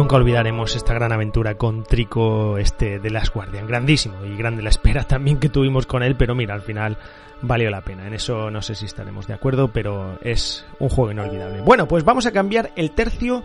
Nunca 0.07 0.15
olvidaremos 0.15 0.73
esta 0.77 0.93
gran 0.93 1.11
aventura 1.11 1.55
con 1.55 1.83
Trico 1.83 2.57
este 2.57 2.97
de 2.99 3.09
Las 3.09 3.29
Guardian. 3.29 3.67
Grandísimo 3.67 4.23
y 4.23 4.37
grande 4.37 4.63
la 4.63 4.69
espera 4.69 5.03
también 5.07 5.37
que 5.37 5.49
tuvimos 5.49 5.85
con 5.85 6.01
él, 6.01 6.15
pero 6.15 6.33
mira, 6.33 6.53
al 6.53 6.61
final 6.61 6.97
valió 7.41 7.69
la 7.69 7.81
pena. 7.81 8.07
En 8.07 8.13
eso 8.13 8.49
no 8.49 8.61
sé 8.61 8.73
si 8.73 8.85
estaremos 8.85 9.27
de 9.27 9.33
acuerdo, 9.33 9.67
pero 9.67 10.17
es 10.21 10.65
un 10.79 10.87
juego 10.87 11.11
inolvidable. 11.11 11.59
Bueno, 11.59 11.89
pues 11.89 12.05
vamos 12.05 12.25
a 12.25 12.31
cambiar 12.31 12.71
el 12.77 12.91
tercio, 12.91 13.43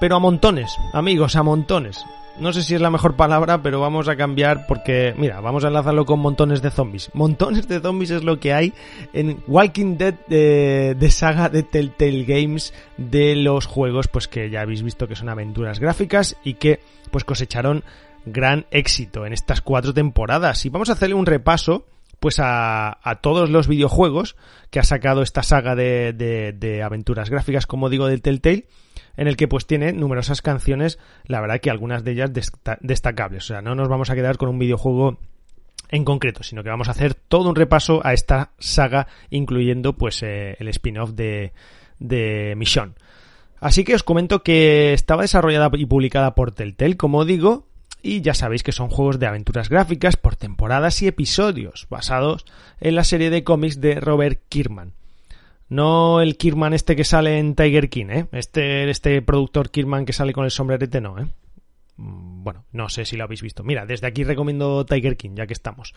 pero 0.00 0.16
a 0.16 0.20
montones, 0.20 0.74
amigos, 0.94 1.36
a 1.36 1.42
montones 1.42 2.02
no 2.40 2.52
sé 2.52 2.62
si 2.62 2.74
es 2.74 2.80
la 2.80 2.90
mejor 2.90 3.16
palabra, 3.16 3.62
pero 3.62 3.80
vamos 3.80 4.08
a 4.08 4.16
cambiar 4.16 4.66
porque, 4.66 5.14
mira, 5.16 5.40
vamos 5.40 5.64
a 5.64 5.68
enlazarlo 5.68 6.04
con 6.04 6.20
montones 6.20 6.62
de 6.62 6.70
zombies. 6.70 7.10
Montones 7.14 7.68
de 7.68 7.80
zombies 7.80 8.10
es 8.10 8.24
lo 8.24 8.38
que 8.40 8.52
hay 8.52 8.72
en 9.12 9.42
Walking 9.46 9.96
Dead 9.96 10.14
de, 10.28 11.10
saga 11.10 11.48
de 11.48 11.62
Telltale 11.62 12.24
Games 12.24 12.72
de 12.96 13.36
los 13.36 13.66
juegos, 13.66 14.08
pues 14.08 14.28
que 14.28 14.50
ya 14.50 14.62
habéis 14.62 14.82
visto 14.82 15.08
que 15.08 15.16
son 15.16 15.28
aventuras 15.28 15.80
gráficas 15.80 16.36
y 16.44 16.54
que 16.54 16.80
pues 17.10 17.24
cosecharon 17.24 17.84
gran 18.26 18.66
éxito 18.70 19.26
en 19.26 19.32
estas 19.32 19.60
cuatro 19.60 19.94
temporadas. 19.94 20.64
Y 20.66 20.68
vamos 20.68 20.90
a 20.90 20.92
hacerle 20.92 21.14
un 21.14 21.26
repaso 21.26 21.86
pues 22.20 22.40
a, 22.40 22.98
a, 23.02 23.16
todos 23.16 23.48
los 23.48 23.68
videojuegos 23.68 24.36
que 24.70 24.80
ha 24.80 24.84
sacado 24.84 25.22
esta 25.22 25.42
saga 25.44 25.76
de, 25.76 26.12
de, 26.12 26.52
de 26.52 26.82
aventuras 26.82 27.30
gráficas, 27.30 27.66
como 27.66 27.88
digo, 27.88 28.08
del 28.08 28.22
Telltale 28.22 28.66
en 29.18 29.26
el 29.26 29.36
que 29.36 29.48
pues 29.48 29.66
tiene 29.66 29.92
numerosas 29.92 30.40
canciones, 30.42 30.98
la 31.24 31.40
verdad 31.40 31.60
que 31.60 31.70
algunas 31.70 32.04
de 32.04 32.12
ellas 32.12 32.30
destacables. 32.80 33.44
O 33.44 33.46
sea, 33.48 33.60
no 33.60 33.74
nos 33.74 33.88
vamos 33.88 34.10
a 34.10 34.14
quedar 34.14 34.38
con 34.38 34.48
un 34.48 34.60
videojuego 34.60 35.18
en 35.90 36.04
concreto, 36.04 36.44
sino 36.44 36.62
que 36.62 36.70
vamos 36.70 36.86
a 36.86 36.92
hacer 36.92 37.14
todo 37.14 37.48
un 37.48 37.56
repaso 37.56 38.00
a 38.04 38.12
esta 38.12 38.52
saga, 38.60 39.08
incluyendo 39.28 39.94
pues 39.94 40.22
eh, 40.22 40.56
el 40.60 40.68
spin-off 40.68 41.10
de, 41.10 41.52
de 41.98 42.54
Mission. 42.56 42.94
Así 43.60 43.82
que 43.82 43.96
os 43.96 44.04
comento 44.04 44.44
que 44.44 44.92
estaba 44.92 45.22
desarrollada 45.22 45.68
y 45.72 45.86
publicada 45.86 46.36
por 46.36 46.52
Telltale, 46.52 46.96
como 46.96 47.24
digo, 47.24 47.66
y 48.00 48.20
ya 48.20 48.34
sabéis 48.34 48.62
que 48.62 48.70
son 48.70 48.88
juegos 48.88 49.18
de 49.18 49.26
aventuras 49.26 49.68
gráficas 49.68 50.16
por 50.16 50.36
temporadas 50.36 51.02
y 51.02 51.08
episodios, 51.08 51.88
basados 51.90 52.46
en 52.78 52.94
la 52.94 53.02
serie 53.02 53.30
de 53.30 53.42
cómics 53.42 53.80
de 53.80 53.96
Robert 53.96 54.40
Kirkman. 54.48 54.92
No 55.68 56.20
el 56.20 56.36
Kirman 56.36 56.72
este 56.72 56.96
que 56.96 57.04
sale 57.04 57.38
en 57.38 57.54
Tiger 57.54 57.88
King, 57.88 58.06
¿eh? 58.10 58.26
Este, 58.32 58.88
este 58.88 59.20
productor 59.22 59.70
Kirman 59.70 60.06
que 60.06 60.12
sale 60.12 60.32
con 60.32 60.44
el 60.44 60.50
sombrerete, 60.50 61.00
no, 61.00 61.18
¿eh? 61.18 61.26
Mm, 61.98 62.44
bueno, 62.44 62.64
no 62.72 62.88
sé 62.88 63.04
si 63.04 63.16
lo 63.16 63.24
habéis 63.24 63.42
visto. 63.42 63.62
Mira, 63.62 63.84
desde 63.84 64.06
aquí 64.06 64.24
recomiendo 64.24 64.86
Tiger 64.86 65.16
King, 65.16 65.32
ya 65.34 65.46
que 65.46 65.52
estamos. 65.52 65.94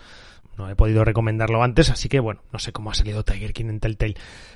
No 0.57 0.69
he 0.69 0.75
podido 0.75 1.05
recomendarlo 1.05 1.63
antes, 1.63 1.89
así 1.89 2.09
que 2.09 2.19
bueno, 2.19 2.41
no 2.51 2.59
sé 2.59 2.73
cómo 2.73 2.91
ha 2.91 2.95
salido 2.95 3.23
Tiger 3.23 3.53
King 3.53 3.67
en 3.67 3.79
Telltale. 3.79 4.15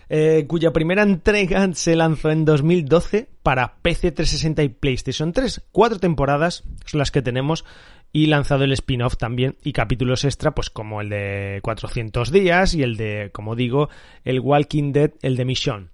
Eh, 0.10 0.46
cuya 0.48 0.74
primera 0.74 1.04
entrega 1.04 1.72
se 1.74 1.96
lanzó 1.96 2.32
en 2.32 2.44
2012 2.44 3.30
para 3.44 3.78
PC 3.82 4.12
360 4.12 4.64
y 4.64 4.70
PlayStation 4.70 5.32
3. 5.32 5.68
Cuatro 5.72 6.00
temporadas 6.00 6.64
son 6.86 6.98
las 6.98 7.12
que 7.12 7.22
tenemos 7.22 7.64
y 8.12 8.26
lanzado 8.28 8.64
el 8.64 8.72
spin-off 8.72 9.18
también 9.18 9.58
y 9.64 9.74
capítulos 9.74 10.26
extra 10.26 10.56
pues 10.56 10.70
como 10.70 11.02
el 11.02 11.10
de 11.10 11.60
400 11.62 12.32
días 12.32 12.74
y 12.74 12.82
el 12.82 12.98
de, 12.98 13.30
como 13.32 13.56
digo, 13.56 13.90
el 14.24 14.40
Walking 14.40 14.94
Dead, 14.94 15.12
el 15.22 15.36
de 15.36 15.46
Mission. 15.46 15.92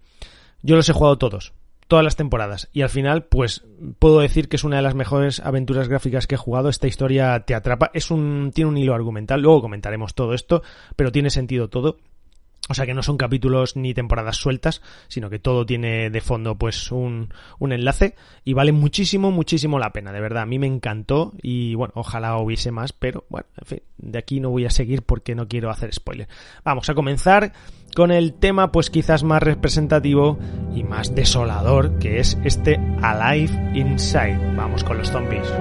Yo 0.62 0.76
los 0.76 0.88
he 0.88 0.94
jugado 0.94 1.18
todos, 1.18 1.54
todas 1.92 2.06
las 2.06 2.16
temporadas. 2.16 2.70
Y 2.72 2.84
al 2.84 2.90
final 2.90 3.26
pues 3.26 3.66
puedo 4.00 4.22
decir 4.22 4.48
que 4.48 4.56
es 4.56 4.64
una 4.64 4.78
de 4.78 4.82
las 4.82 4.96
mejores 4.96 5.42
aventuras 5.42 5.90
gráficas 5.90 6.26
que 6.26 6.36
he 6.36 6.38
jugado. 6.38 6.70
Esta 6.70 6.88
historia 6.88 7.42
te 7.42 7.54
atrapa, 7.54 7.92
es 7.94 8.12
un 8.12 8.52
tiene 8.56 8.70
un 8.70 8.78
hilo 8.78 8.96
argumental, 8.96 9.42
luego 9.42 9.60
comentaremos 9.60 10.16
todo 10.16 10.34
esto, 10.34 10.64
pero 10.96 11.12
tiene 11.12 11.30
sentido 11.30 11.68
todo 11.68 11.98
o 12.70 12.74
sea 12.74 12.86
que 12.86 12.94
no 12.94 13.04
son 13.04 13.18
capítulos 13.18 13.76
ni 13.76 13.94
temporadas 13.94 14.38
sueltas, 14.38 14.82
sino 15.08 15.30
que 15.30 15.40
todo 15.40 15.66
tiene 15.66 16.10
de 16.10 16.22
fondo 16.22 16.56
pues 16.56 16.92
un, 16.92 17.34
un, 17.60 17.72
enlace 17.74 18.16
y 18.46 18.54
vale 18.54 18.72
muchísimo, 18.72 19.32
muchísimo 19.32 19.80
la 19.80 19.92
pena, 19.92 20.12
de 20.12 20.22
verdad. 20.22 20.44
A 20.44 20.46
mí 20.46 20.60
me 20.60 20.68
encantó 20.68 21.34
y 21.42 21.76
bueno, 21.76 21.94
ojalá 21.96 22.38
hubiese 22.38 22.72
más, 22.72 22.94
pero 22.94 23.26
bueno, 23.30 23.48
en 23.58 23.66
fin, 23.66 23.80
de 23.98 24.20
aquí 24.20 24.40
no 24.40 24.52
voy 24.52 24.66
a 24.66 24.70
seguir 24.70 25.02
porque 25.02 25.36
no 25.36 25.48
quiero 25.48 25.70
hacer 25.70 25.94
spoiler. 25.94 26.28
Vamos 26.64 26.90
a 26.90 26.94
comenzar 26.94 27.52
con 27.96 28.12
el 28.12 28.34
tema 28.34 28.72
pues 28.72 28.90
quizás 28.90 29.24
más 29.24 29.44
representativo 29.44 30.40
y 30.74 30.84
más 30.84 31.14
desolador 31.14 32.00
que 32.00 32.20
es 32.20 32.38
este 32.44 32.80
Alive 33.02 33.72
Inside. 33.74 34.56
Vamos 34.56 34.84
con 34.84 34.98
los 34.98 35.12
zombies. 35.12 35.52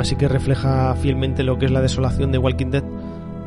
Así 0.00 0.16
que 0.16 0.28
refleja 0.28 0.94
fielmente 0.96 1.42
lo 1.42 1.58
que 1.58 1.66
es 1.66 1.70
la 1.70 1.82
desolación 1.82 2.32
de 2.32 2.38
Walking 2.38 2.70
Dead. 2.70 2.84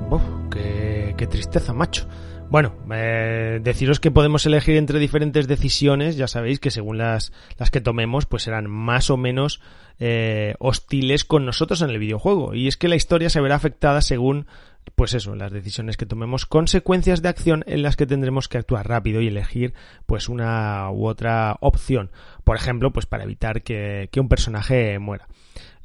Uf, 0.10 0.22
qué, 0.52 1.28
tristeza, 1.30 1.74
macho. 1.74 2.08
Bueno, 2.50 2.76
eh, 2.94 3.60
deciros 3.64 4.00
que 4.00 4.12
podemos 4.12 4.46
elegir 4.46 4.76
entre 4.76 5.00
diferentes 5.00 5.48
decisiones, 5.48 6.18
ya 6.18 6.28
sabéis 6.28 6.60
que 6.60 6.70
según 6.70 6.98
las, 6.98 7.32
las 7.58 7.72
que 7.72 7.82
tomemos, 7.82 8.26
pues 8.26 8.44
serán 8.44 8.70
más 8.70 9.10
o 9.10 9.18
menos 9.18 9.62
eh, 10.00 10.54
hostiles 10.60 11.24
con 11.24 11.46
nosotros 11.46 11.82
en 11.82 11.90
el 11.90 11.98
videojuego. 11.98 12.54
Y 12.54 12.68
es 12.68 12.78
que 12.78 12.90
la 12.90 12.96
historia 12.96 13.30
se 13.30 13.42
verá 13.42 13.56
afectada 13.56 14.02
según, 14.02 14.46
pues 14.96 15.16
eso, 15.16 15.36
las 15.36 15.52
decisiones 15.52 15.98
que 15.98 16.06
tomemos, 16.06 16.46
consecuencias 16.46 17.22
de 17.22 17.30
acción 17.30 17.64
en 17.66 17.82
las 17.82 17.96
que 17.96 18.06
tendremos 18.06 18.48
que 18.48 18.60
actuar 18.60 18.88
rápido 18.88 19.22
y 19.22 19.28
elegir, 19.28 19.74
pues 20.06 20.30
una 20.30 20.92
u 20.92 21.08
otra 21.08 21.58
opción. 21.62 22.12
Por 22.44 22.58
ejemplo, 22.58 22.92
pues 22.92 23.08
para 23.08 23.24
evitar 23.24 23.64
que, 23.64 24.10
que 24.12 24.20
un 24.20 24.30
personaje 24.30 25.00
muera. 25.00 25.28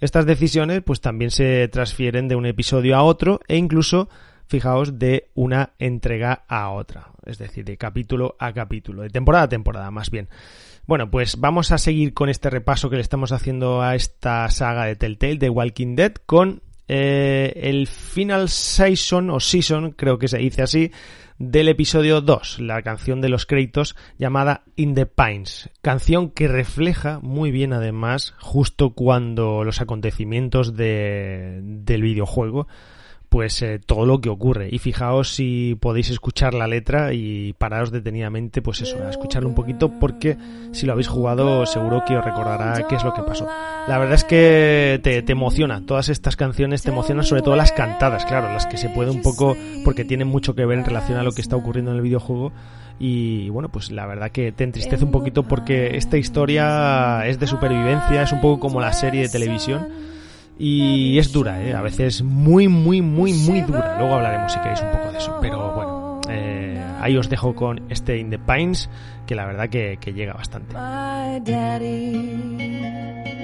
Estas 0.00 0.26
decisiones 0.26 0.82
pues 0.84 1.00
también 1.00 1.30
se 1.30 1.68
transfieren 1.68 2.28
de 2.28 2.36
un 2.36 2.46
episodio 2.46 2.96
a 2.96 3.02
otro 3.02 3.40
e 3.48 3.56
incluso 3.56 4.08
fijaos, 4.48 4.98
de 4.98 5.30
una 5.34 5.74
entrega 5.78 6.44
a 6.48 6.70
otra, 6.70 7.10
es 7.26 7.38
decir, 7.38 7.64
de 7.64 7.76
capítulo 7.76 8.34
a 8.38 8.52
capítulo, 8.52 9.02
de 9.02 9.10
temporada 9.10 9.44
a 9.44 9.48
temporada 9.48 9.90
más 9.90 10.10
bien. 10.10 10.28
Bueno, 10.86 11.10
pues 11.10 11.38
vamos 11.38 11.70
a 11.70 11.78
seguir 11.78 12.14
con 12.14 12.30
este 12.30 12.48
repaso 12.48 12.88
que 12.88 12.96
le 12.96 13.02
estamos 13.02 13.30
haciendo 13.32 13.82
a 13.82 13.94
esta 13.94 14.48
saga 14.50 14.86
de 14.86 14.96
Telltale 14.96 15.36
de 15.36 15.50
Walking 15.50 15.96
Dead 15.96 16.14
con 16.24 16.62
eh, 16.88 17.52
el 17.56 17.86
final 17.86 18.48
season 18.48 19.28
o 19.28 19.38
season, 19.38 19.90
creo 19.90 20.18
que 20.18 20.28
se 20.28 20.38
dice 20.38 20.62
así, 20.62 20.90
del 21.38 21.68
episodio 21.68 22.20
2, 22.20 22.60
la 22.60 22.82
canción 22.82 23.20
de 23.20 23.28
los 23.28 23.46
créditos 23.46 23.94
llamada 24.18 24.64
In 24.76 24.94
the 24.94 25.06
Pines, 25.06 25.70
canción 25.82 26.30
que 26.30 26.48
refleja 26.48 27.20
muy 27.22 27.50
bien 27.50 27.72
además 27.72 28.34
justo 28.38 28.90
cuando 28.90 29.62
los 29.62 29.80
acontecimientos 29.80 30.74
de, 30.74 31.60
del 31.62 32.02
videojuego 32.02 32.66
pues 33.28 33.60
eh, 33.62 33.78
todo 33.78 34.06
lo 34.06 34.20
que 34.20 34.30
ocurre. 34.30 34.68
Y 34.72 34.78
fijaos 34.78 35.34
si 35.34 35.76
podéis 35.78 36.10
escuchar 36.10 36.54
la 36.54 36.66
letra 36.66 37.12
y 37.12 37.52
pararos 37.52 37.90
detenidamente, 37.90 38.62
pues 38.62 38.80
eso, 38.80 39.04
a 39.04 39.10
escucharlo 39.10 39.50
un 39.50 39.54
poquito, 39.54 39.92
porque 40.00 40.38
si 40.72 40.86
lo 40.86 40.92
habéis 40.92 41.08
jugado 41.08 41.66
seguro 41.66 42.02
que 42.06 42.16
os 42.16 42.24
recordará 42.24 42.86
qué 42.88 42.94
es 42.94 43.04
lo 43.04 43.12
que 43.12 43.22
pasó. 43.22 43.46
La 43.88 43.96
verdad 43.96 44.16
es 44.16 44.24
que 44.24 45.00
te, 45.02 45.22
te 45.22 45.32
emociona, 45.32 45.80
todas 45.86 46.10
estas 46.10 46.36
canciones 46.36 46.82
te 46.82 46.90
emocionan, 46.90 47.24
sobre 47.24 47.40
todo 47.40 47.56
las 47.56 47.72
cantadas, 47.72 48.26
claro, 48.26 48.52
las 48.52 48.66
que 48.66 48.76
se 48.76 48.90
puede 48.90 49.10
un 49.10 49.22
poco, 49.22 49.56
porque 49.82 50.04
tienen 50.04 50.28
mucho 50.28 50.54
que 50.54 50.66
ver 50.66 50.78
en 50.78 50.84
relación 50.84 51.18
a 51.18 51.22
lo 51.22 51.32
que 51.32 51.40
está 51.40 51.56
ocurriendo 51.56 51.92
en 51.92 51.96
el 51.96 52.02
videojuego. 52.02 52.52
Y 53.00 53.48
bueno, 53.48 53.70
pues 53.70 53.90
la 53.90 54.04
verdad 54.04 54.30
que 54.30 54.52
te 54.52 54.64
entristece 54.64 55.04
un 55.04 55.10
poquito 55.10 55.44
porque 55.44 55.96
esta 55.96 56.18
historia 56.18 57.26
es 57.26 57.40
de 57.40 57.46
supervivencia, 57.46 58.22
es 58.22 58.32
un 58.32 58.42
poco 58.42 58.60
como 58.60 58.78
la 58.78 58.92
serie 58.92 59.22
de 59.22 59.28
televisión 59.30 59.88
y 60.58 61.18
es 61.18 61.32
dura, 61.32 61.62
¿eh? 61.62 61.72
a 61.72 61.80
veces 61.80 62.22
muy, 62.22 62.66
muy, 62.66 63.00
muy, 63.00 63.32
muy 63.32 63.60
dura. 63.60 63.96
Luego 63.98 64.16
hablaremos 64.16 64.52
si 64.52 64.58
queréis 64.58 64.82
un 64.82 64.90
poco 64.90 65.12
de 65.12 65.18
eso. 65.18 65.38
Pero 65.40 65.72
bueno, 65.72 65.87
Ahí 67.00 67.16
os 67.16 67.28
dejo 67.28 67.54
con 67.54 67.82
este 67.90 68.18
In 68.18 68.30
the 68.30 68.38
Pines, 68.38 68.88
que 69.26 69.34
la 69.34 69.46
verdad 69.46 69.68
que, 69.68 69.98
llega 70.12 70.32
bastante. 70.34 70.74
Daddy 70.74 72.14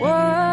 was. 0.00 0.44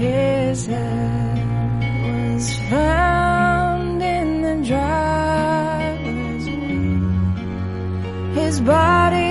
His 0.00 0.66
head 0.66 1.38
was 2.02 2.54
found 2.70 4.02
in 4.02 4.42
the. 4.42 4.50
His 8.34 8.60
body 8.62 9.29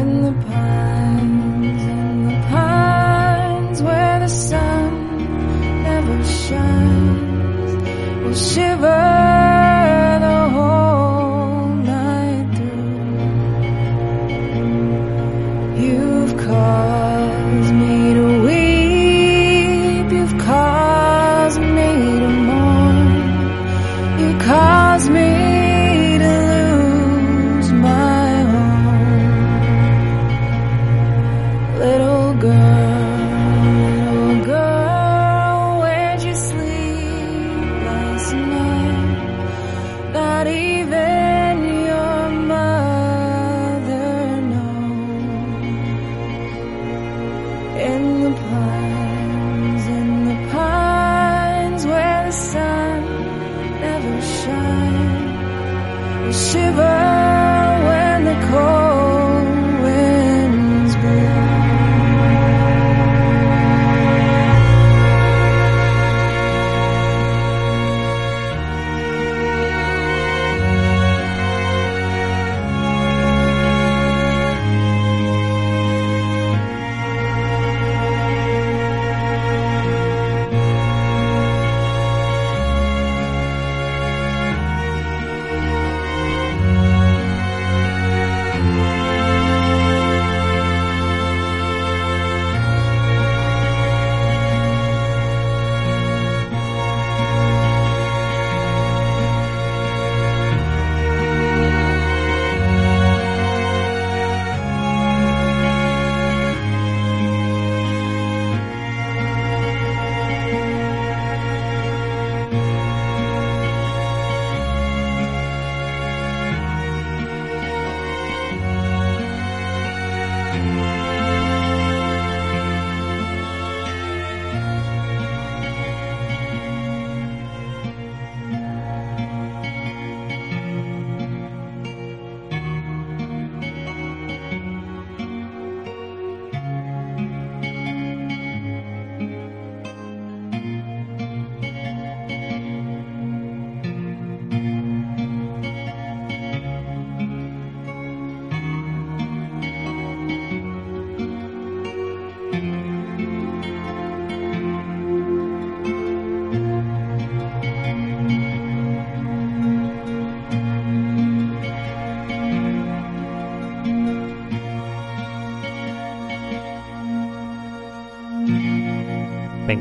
in 0.00 0.22
the 0.22 0.32
pines, 0.46 1.82
in 1.82 2.26
the 2.28 2.36
pines 2.48 3.82
where 3.82 4.20
the 4.20 4.28
sun 4.28 4.90
never 5.82 6.24
shines. 6.24 7.72
Will 8.24 8.34
shiver. 8.34 9.21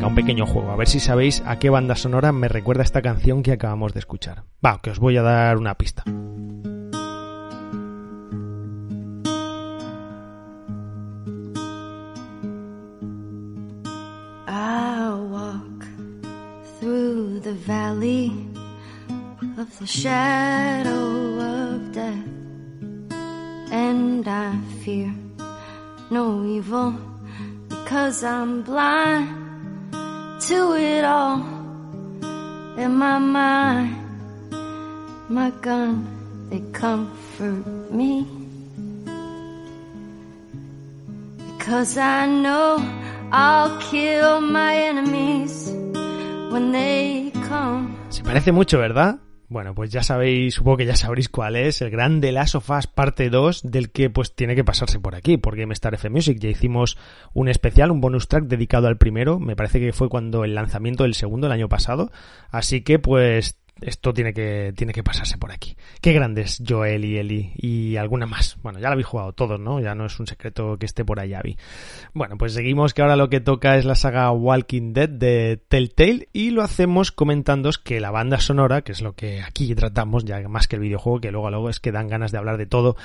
Un 0.04 0.16
pequeño 0.16 0.46
juego, 0.46 0.72
a 0.72 0.76
ver 0.76 0.90
si 0.90 1.00
sabéis 1.00 1.42
a 1.46 1.58
qué 1.58 1.70
banda 1.70 1.96
sonora 1.96 2.34
me 2.34 2.50
recuerda 2.50 2.84
esta 2.84 3.02
canción 3.02 3.44
que 3.44 3.54
acabamos 3.54 3.94
de 3.94 4.00
escuchar. 4.00 4.44
Va, 4.64 4.82
que 4.82 4.90
os 4.90 5.00
voy 5.00 5.16
a 5.16 5.22
dar 5.22 5.58
una 5.58 5.76
pista. 5.76 6.04
I 14.48 15.14
walk 15.30 15.86
through 16.82 17.40
the 17.40 17.54
valley 17.66 18.34
of 19.58 19.70
the 19.80 19.86
shadow 19.86 21.40
of 21.40 21.94
death, 21.94 22.28
and 23.72 24.28
I 24.28 24.60
fear 24.84 25.14
no 26.10 26.44
evil 26.46 26.96
because 27.70 28.26
I'm 28.26 28.64
blind 28.64 29.41
to 30.48 30.74
it 30.74 31.04
all. 31.04 31.40
In 32.78 32.96
my 32.96 33.20
mind, 33.20 33.96
my 35.30 35.52
gun, 35.62 36.08
they 36.50 36.62
comfort 36.72 37.92
me 37.92 38.26
because 41.58 41.98
I 41.98 42.26
know 42.26 42.78
I'll 43.32 43.78
kill 43.80 44.42
my 44.42 44.76
enemies 44.76 45.70
when 46.52 46.72
they 46.72 47.32
come. 47.48 47.96
Se 48.10 48.24
parece 48.24 48.52
mucho, 48.52 48.80
¿verdad? 48.80 49.20
Bueno, 49.52 49.76
pues 49.76 49.92
ya 49.92 50.02
sabéis, 50.02 50.54
supongo 50.54 50.78
que 50.78 50.86
ya 50.86 50.96
sabréis 50.96 51.28
cuál 51.28 51.58
es, 51.58 51.82
el 51.82 51.90
gran 51.90 52.22
The 52.22 52.32
Last 52.32 52.56
of 52.56 52.70
Us 52.70 52.88
parte 52.88 53.30
2, 53.30 53.70
del 53.70 53.92
que 53.92 54.10
pues 54.10 54.34
tiene 54.34 54.56
que 54.56 54.64
pasarse 54.64 54.98
por 54.98 55.14
aquí, 55.14 55.36
por 55.36 55.58
GameStar 55.58 55.94
F 55.94 56.10
Music. 56.10 56.38
Ya 56.40 56.48
hicimos 56.48 56.98
un 57.34 57.50
especial, 57.50 57.92
un 57.92 58.00
bonus 58.00 58.30
track 58.30 58.46
dedicado 58.46 58.88
al 58.88 58.98
primero, 58.98 59.40
me 59.40 59.58
parece 59.58 59.82
que 59.82 59.92
fue 59.92 60.08
cuando 60.08 60.46
el 60.46 60.56
lanzamiento 60.56 61.04
del 61.04 61.16
segundo, 61.16 61.48
el 61.48 61.52
año 61.52 61.68
pasado. 61.68 62.14
Así 62.50 62.80
que 62.80 62.98
pues 62.98 63.60
esto 63.80 64.14
tiene 64.14 64.34
que, 64.34 64.74
tiene 64.76 64.94
que 64.94 65.04
pasarse 65.04 65.38
por 65.38 65.52
aquí. 65.52 65.76
Qué 66.02 66.14
grandes 66.14 66.62
Joel 66.68 67.06
y 67.06 67.18
Eli 67.18 67.54
y 67.58 67.96
alguna 67.96 68.26
más. 68.26 68.58
Bueno, 68.62 68.80
ya 68.80 68.90
lo 68.90 68.94
habéis 68.94 69.08
jugado 69.08 69.34
todos, 69.34 69.60
¿no? 69.60 69.80
Ya 69.80 69.96
no 69.96 70.06
es 70.06 70.20
un 70.20 70.28
secreto 70.28 70.78
que 70.78 70.86
esté 70.86 71.04
por 71.04 71.20
ahí 71.20 71.34
Abby. 71.34 71.58
Bueno, 72.14 72.38
pues 72.38 72.54
seguimos 72.54 72.94
que 72.94 73.02
ahora 73.02 73.16
lo 73.16 73.30
que 73.30 73.40
toca 73.40 73.78
es 73.78 73.86
la 73.86 73.96
saga 73.96 74.32
Walking 74.32 74.94
Dead 74.94 75.10
de 75.10 75.62
Telltale 75.68 76.30
y 76.34 76.52
lo 76.52 76.62
hacemos 76.62 77.12
comentándoos 77.12 77.78
que 77.80 78.00
la 78.00 78.12
banda 78.12 78.40
sonora, 78.40 78.84
que 78.84 78.92
es 78.92 79.02
lo 79.02 79.14
que 79.14 79.42
aquí 79.42 79.74
tratamos, 79.74 80.26
ya 80.26 80.40
más 80.48 80.68
que 80.68 80.76
el 80.76 80.82
videojuego, 80.82 81.22
que 81.22 81.32
luego 81.32 81.48
a 81.48 81.52
luego 81.52 81.70
es 81.70 81.80
que 81.80 81.92
dan 81.92 82.08
ganas 82.08 82.32
de 82.32 82.38
hablar 82.38 82.58
de 82.58 82.68
todo, 82.68 82.96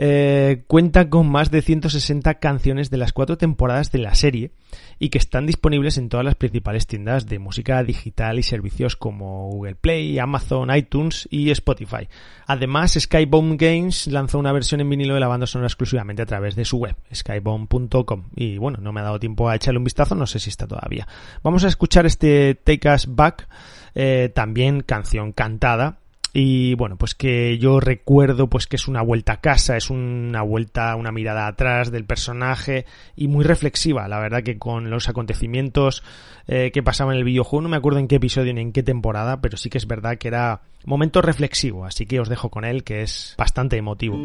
eh, 0.00 0.62
cuenta 0.68 1.10
con 1.10 1.28
más 1.28 1.50
de 1.50 1.60
160 1.60 2.34
canciones 2.34 2.88
de 2.88 2.98
las 2.98 3.12
cuatro 3.12 3.36
temporadas 3.36 3.90
de 3.90 3.98
la 3.98 4.14
serie 4.14 4.52
y 4.98 5.10
que 5.10 5.18
están 5.18 5.46
disponibles 5.46 5.98
en 5.98 6.08
todas 6.08 6.24
las 6.24 6.34
principales 6.34 6.86
tiendas 6.86 7.26
de 7.26 7.38
música 7.38 7.82
digital 7.82 8.38
y 8.38 8.42
servicios 8.42 8.96
como 8.96 9.48
Google 9.48 9.76
Play, 9.76 10.18
Amazon, 10.18 10.74
iTunes 10.74 11.28
y 11.30 11.50
Spotify. 11.50 12.08
Además, 12.46 12.96
Skybound 12.98 13.60
Games 13.60 14.06
lanzó 14.08 14.38
una 14.38 14.52
versión 14.52 14.80
en 14.80 14.90
vinilo 14.90 15.14
de 15.14 15.20
la 15.20 15.28
banda 15.28 15.46
sonora 15.46 15.68
exclusivamente 15.68 16.22
a 16.22 16.26
través 16.26 16.56
de 16.56 16.64
su 16.64 16.78
web, 16.78 16.96
skybound.com. 17.14 18.24
Y 18.34 18.58
bueno, 18.58 18.78
no 18.80 18.92
me 18.92 19.00
ha 19.00 19.04
dado 19.04 19.20
tiempo 19.20 19.48
a 19.48 19.56
echarle 19.56 19.78
un 19.78 19.84
vistazo, 19.84 20.14
no 20.14 20.26
sé 20.26 20.38
si 20.38 20.50
está 20.50 20.66
todavía. 20.66 21.06
Vamos 21.42 21.64
a 21.64 21.68
escuchar 21.68 22.06
este 22.06 22.54
Take 22.54 22.92
Us 22.92 23.06
Back, 23.14 23.48
eh, 23.94 24.30
también 24.34 24.82
canción 24.82 25.32
cantada 25.32 25.98
y 26.40 26.74
bueno, 26.74 26.96
pues 26.96 27.16
que 27.16 27.58
yo 27.58 27.80
recuerdo 27.80 28.48
pues 28.48 28.68
que 28.68 28.76
es 28.76 28.86
una 28.86 29.02
vuelta 29.02 29.32
a 29.32 29.40
casa, 29.40 29.76
es 29.76 29.90
una 29.90 30.40
vuelta, 30.42 30.94
una 30.94 31.10
mirada 31.10 31.48
atrás 31.48 31.90
del 31.90 32.04
personaje 32.04 32.86
y 33.16 33.26
muy 33.26 33.44
reflexiva, 33.44 34.06
la 34.06 34.20
verdad 34.20 34.44
que 34.44 34.56
con 34.56 34.88
los 34.88 35.08
acontecimientos 35.08 36.04
eh, 36.46 36.70
que 36.72 36.80
pasaban 36.84 37.14
en 37.14 37.18
el 37.18 37.24
videojuego, 37.24 37.62
no 37.62 37.68
me 37.68 37.76
acuerdo 37.76 37.98
en 37.98 38.06
qué 38.06 38.16
episodio 38.16 38.54
ni 38.54 38.60
en 38.60 38.72
qué 38.72 38.84
temporada, 38.84 39.40
pero 39.40 39.56
sí 39.56 39.68
que 39.68 39.78
es 39.78 39.88
verdad 39.88 40.16
que 40.16 40.28
era 40.28 40.60
momento 40.84 41.22
reflexivo, 41.22 41.84
así 41.84 42.06
que 42.06 42.20
os 42.20 42.28
dejo 42.28 42.50
con 42.50 42.64
él 42.64 42.84
que 42.84 43.02
es 43.02 43.34
bastante 43.36 43.76
emotivo. 43.76 44.16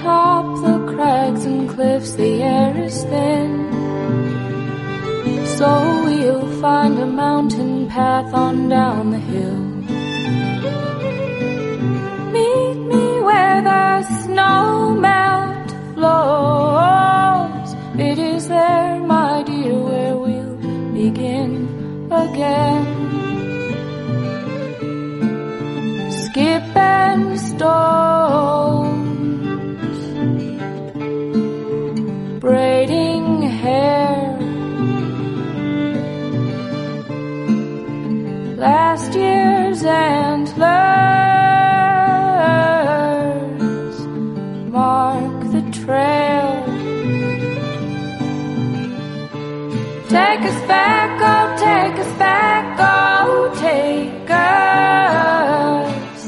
Atop 0.00 0.46
the 0.62 0.78
crags 0.94 1.44
and 1.44 1.68
cliffs, 1.68 2.12
the 2.12 2.42
air 2.42 2.74
is 2.84 3.04
thin. 3.04 3.70
So 5.58 5.68
we'll 6.04 6.48
find 6.62 6.98
a 6.98 7.04
mountain 7.04 7.86
path 7.86 8.32
on 8.32 8.70
down 8.70 9.10
the 9.10 9.18
hill. 9.18 9.60
Meet 12.32 12.78
me 12.92 13.20
where 13.28 13.60
the 13.60 14.02
snow 14.22 14.94
melt 14.94 15.70
flows. 15.92 17.74
It 18.00 18.18
is 18.18 18.48
there, 18.48 19.00
my 19.00 19.42
dear, 19.42 19.78
where 19.78 20.16
we'll 20.16 20.56
begin 20.94 21.68
again. 22.10 22.86
Skip 26.10 26.74
and 26.74 27.38
stones, 27.38 28.69
Last 38.60 39.14
year's 39.14 39.82
antlers 39.84 40.60
mark 44.68 45.40
the 45.50 45.62
trail. 45.72 46.64
Take 50.10 50.42
us 50.42 50.60
back, 50.68 51.10
oh, 51.22 51.56
take 51.56 51.98
us 52.04 52.18
back, 52.18 52.76
oh, 52.80 53.50
take 53.56 54.30
us, 54.30 56.22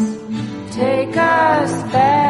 take 0.74 1.14
us 1.18 1.82
back. 1.92 2.21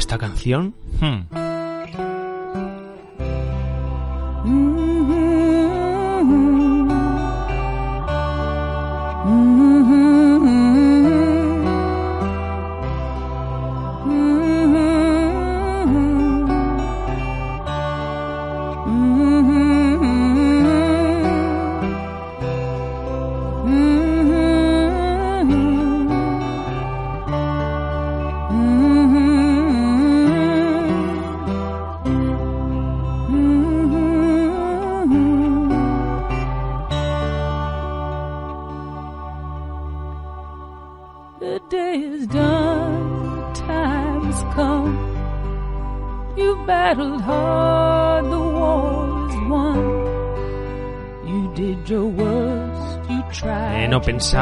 Esta 0.00 0.18
canción, 0.18 0.74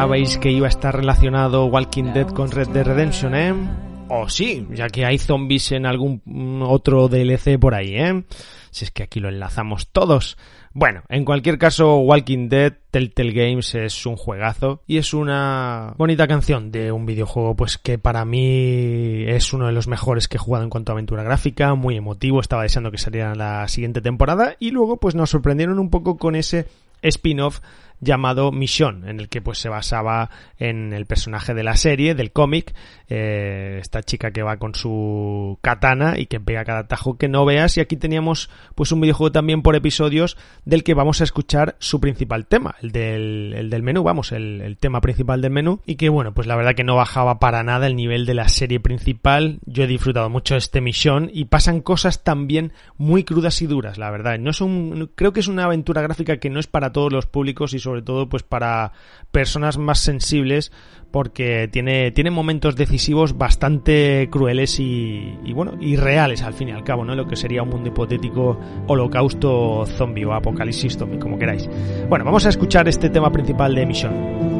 pensabais 0.09 0.39
que 0.39 0.51
iba 0.51 0.67
a 0.67 0.71
estar 0.71 0.97
relacionado 0.97 1.67
Walking 1.67 2.15
Dead 2.15 2.29
con 2.29 2.51
Red 2.51 2.69
Dead 2.69 2.87
Redemption, 2.87 3.35
¿eh? 3.35 3.55
O 4.09 4.27
sí, 4.31 4.67
ya 4.73 4.89
que 4.89 5.05
hay 5.05 5.19
zombies 5.19 5.71
en 5.73 5.85
algún 5.85 6.23
mm, 6.25 6.63
otro 6.63 7.09
DLC 7.09 7.59
por 7.61 7.75
ahí, 7.75 7.95
¿eh? 7.95 8.25
Si 8.71 8.87
es 8.87 8.91
que 8.91 9.03
aquí 9.03 9.21
lo 9.21 9.29
enlazamos 9.29 9.89
todos. 9.89 10.39
Bueno, 10.73 11.03
en 11.11 11.27
cualquier 11.27 11.59
caso, 11.59 11.99
Walking 11.99 12.49
Dead, 12.49 12.73
Telltale 12.91 13.33
Games 13.33 13.75
es 13.75 14.07
un 14.07 14.17
juegazo 14.17 14.83
y 14.87 14.97
es 14.97 15.13
una 15.13 15.93
bonita 15.99 16.27
canción 16.27 16.73
de 16.73 16.91
un 16.91 17.05
videojuego 17.05 17.55
pues 17.55 17.77
que 17.77 17.99
para 17.99 18.25
mí 18.25 19.25
es 19.27 19.53
uno 19.53 19.67
de 19.67 19.73
los 19.73 19.89
mejores 19.89 20.27
que 20.27 20.39
he 20.39 20.41
jugado 20.41 20.65
en 20.65 20.71
cuanto 20.71 20.93
a 20.93 20.95
aventura 20.95 21.23
gráfica, 21.23 21.75
muy 21.75 21.99
emotivo, 21.99 22.41
estaba 22.41 22.63
deseando 22.63 22.91
que 22.91 22.97
saliera 22.97 23.35
la 23.35 23.69
siguiente 23.69 24.01
temporada 24.01 24.57
y 24.59 24.71
luego 24.71 24.97
pues 24.97 25.15
nos 25.15 25.29
sorprendieron 25.29 25.79
un 25.79 25.91
poco 25.91 26.17
con 26.17 26.35
ese 26.35 26.67
spin-off 27.03 27.61
llamado 28.01 28.53
Mission, 28.53 29.09
en 29.09 29.21
el 29.21 29.29
que 29.29 29.41
pues 29.41 29.59
se 29.59 29.69
basaba 29.69 30.31
en 30.59 30.93
el 30.93 31.07
personaje 31.07 31.55
de 31.55 31.63
la 31.63 31.77
serie, 31.77 32.15
del 32.15 32.33
cómic, 32.33 32.75
eh, 33.09 33.79
esta 33.81 34.03
chica 34.03 34.31
que 34.31 34.43
va 34.43 34.59
con 34.59 34.75
su 34.75 35.59
katana 35.63 36.19
y 36.19 36.27
que 36.27 36.41
pega 36.41 36.65
cada 36.65 36.87
tajo 36.87 37.17
que 37.17 37.29
no 37.29 37.45
veas. 37.45 37.77
Y 37.77 37.81
aquí 37.81 37.97
teníamos 37.97 38.51
pues 38.75 38.93
un 38.93 39.01
videojuego 39.01 39.33
también 39.33 39.63
por 39.63 39.77
episodios 39.77 40.37
del 40.65 40.85
que 40.85 40.95
vamos 40.95 41.21
a 41.21 41.25
escuchar 41.25 41.77
su 41.79 42.01
principal 42.01 42.47
tema, 42.47 42.77
el 42.83 42.93
del, 42.93 43.55
el 43.57 43.71
del 43.71 43.83
menú, 43.83 44.03
vamos, 44.03 44.33
el, 44.33 44.61
el 44.61 44.77
tema 44.77 45.01
principal 45.01 45.41
del 45.41 45.53
menú. 45.53 45.81
Y 45.87 45.97
que 45.97 46.09
bueno, 46.09 46.33
pues 46.35 46.47
la 46.47 46.57
verdad 46.57 46.75
que 46.75 46.85
no 46.85 46.97
bajaba 46.97 47.39
para 47.39 47.63
nada 47.63 47.87
el 47.87 47.97
nivel 47.97 48.27
de 48.27 48.35
la 48.35 48.49
serie 48.49 48.81
principal, 48.81 49.59
yo 49.67 49.85
he 49.85 49.87
disfrutado 49.87 50.29
mucho 50.31 50.55
de 50.55 50.59
este 50.59 50.81
Mission 50.81 51.31
y 51.33 51.47
pasan 51.47 51.81
cosas 51.81 52.23
también 52.23 52.73
muy 52.97 53.25
crudas 53.25 53.61
y 53.63 53.67
duras, 53.67 53.99
la 53.99 54.11
verdad, 54.11 54.39
no 54.39 54.51
es 54.51 54.61
un, 54.61 55.11
creo 55.15 55.33
que 55.33 55.41
es 55.41 55.49
una 55.49 55.65
aventura 55.65 56.03
gráfica 56.03 56.39
que 56.39 56.51
no 56.51 56.61
es 56.61 56.67
para 56.67 56.93
todos 56.93 57.13
los 57.13 57.27
públicos 57.27 57.75
y 57.75 57.79
sobre 57.89 58.03
todo 58.03 58.29
pues 58.29 58.43
para 58.43 58.93
personas 59.31 59.79
más 59.79 59.99
sensibles 59.99 60.73
porque 61.11 61.69
tiene, 61.73 62.11
tiene 62.11 62.31
momentos 62.31 62.77
decisivos 62.77 63.39
bastante 63.39 64.29
crueles 64.31 64.79
y, 64.79 65.39
bueno, 65.55 65.73
y 65.81 65.97
reales 65.97 66.43
al 66.43 66.53
fin 66.53 66.69
y 66.69 66.73
al 66.73 66.85
cabo, 66.85 67.05
¿no? 67.07 67.15
Lo 67.15 67.27
que 67.27 67.35
sería 67.35 67.63
un 67.63 67.71
mundo 67.71 67.89
hipotético 67.89 68.61
holocausto 68.87 69.87
zombie 69.87 70.27
o 70.27 70.35
apocalipsis 70.35 70.99
zombie, 70.99 71.19
como 71.19 71.39
queráis. 71.39 71.67
Bueno, 72.11 72.27
vamos 72.27 72.45
a 72.45 72.51
escuchar 72.51 72.89
este 72.89 73.09
tema 73.09 73.33
principal 73.33 73.75
de 73.75 73.87
Mission. 73.87 74.58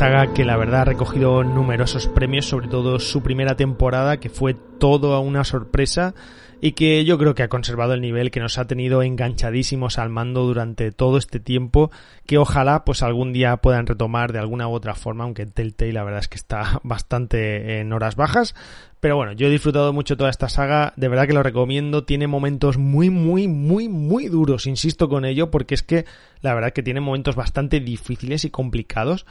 Saga 0.00 0.32
que 0.32 0.46
la 0.46 0.56
verdad 0.56 0.80
ha 0.80 0.84
recogido 0.86 1.44
numerosos 1.44 2.06
premios, 2.06 2.46
sobre 2.46 2.68
todo 2.68 2.98
su 2.98 3.22
primera 3.22 3.54
temporada, 3.54 4.18
que 4.18 4.30
fue 4.30 4.54
toda 4.54 5.18
una 5.20 5.44
sorpresa 5.44 6.14
y 6.62 6.72
que 6.72 7.04
yo 7.04 7.18
creo 7.18 7.34
que 7.34 7.42
ha 7.42 7.50
conservado 7.50 7.92
el 7.92 8.00
nivel 8.00 8.30
que 8.30 8.40
nos 8.40 8.56
ha 8.56 8.66
tenido 8.66 9.02
enganchadísimos 9.02 9.98
al 9.98 10.08
mando 10.08 10.46
durante 10.46 10.90
todo 10.90 11.18
este 11.18 11.38
tiempo, 11.38 11.90
que 12.24 12.38
ojalá 12.38 12.82
pues 12.86 13.02
algún 13.02 13.34
día 13.34 13.58
puedan 13.58 13.86
retomar 13.86 14.32
de 14.32 14.38
alguna 14.38 14.68
u 14.68 14.72
otra 14.72 14.94
forma, 14.94 15.24
aunque 15.24 15.44
Telltale 15.44 15.92
la 15.92 16.02
verdad 16.02 16.20
es 16.20 16.28
que 16.28 16.38
está 16.38 16.80
bastante 16.82 17.80
en 17.80 17.92
horas 17.92 18.16
bajas, 18.16 18.54
pero 19.00 19.16
bueno, 19.16 19.32
yo 19.32 19.48
he 19.48 19.50
disfrutado 19.50 19.92
mucho 19.92 20.16
toda 20.16 20.30
esta 20.30 20.48
saga, 20.48 20.94
de 20.96 21.08
verdad 21.08 21.26
que 21.26 21.34
lo 21.34 21.42
recomiendo, 21.42 22.04
tiene 22.04 22.26
momentos 22.26 22.78
muy, 22.78 23.10
muy, 23.10 23.48
muy, 23.48 23.90
muy 23.90 24.28
duros, 24.28 24.66
insisto 24.66 25.10
con 25.10 25.26
ello, 25.26 25.50
porque 25.50 25.74
es 25.74 25.82
que 25.82 26.06
la 26.40 26.54
verdad 26.54 26.72
que 26.72 26.82
tiene 26.82 27.02
momentos 27.02 27.36
bastante 27.36 27.80
difíciles 27.80 28.46
y 28.46 28.50
complicados, 28.50 29.26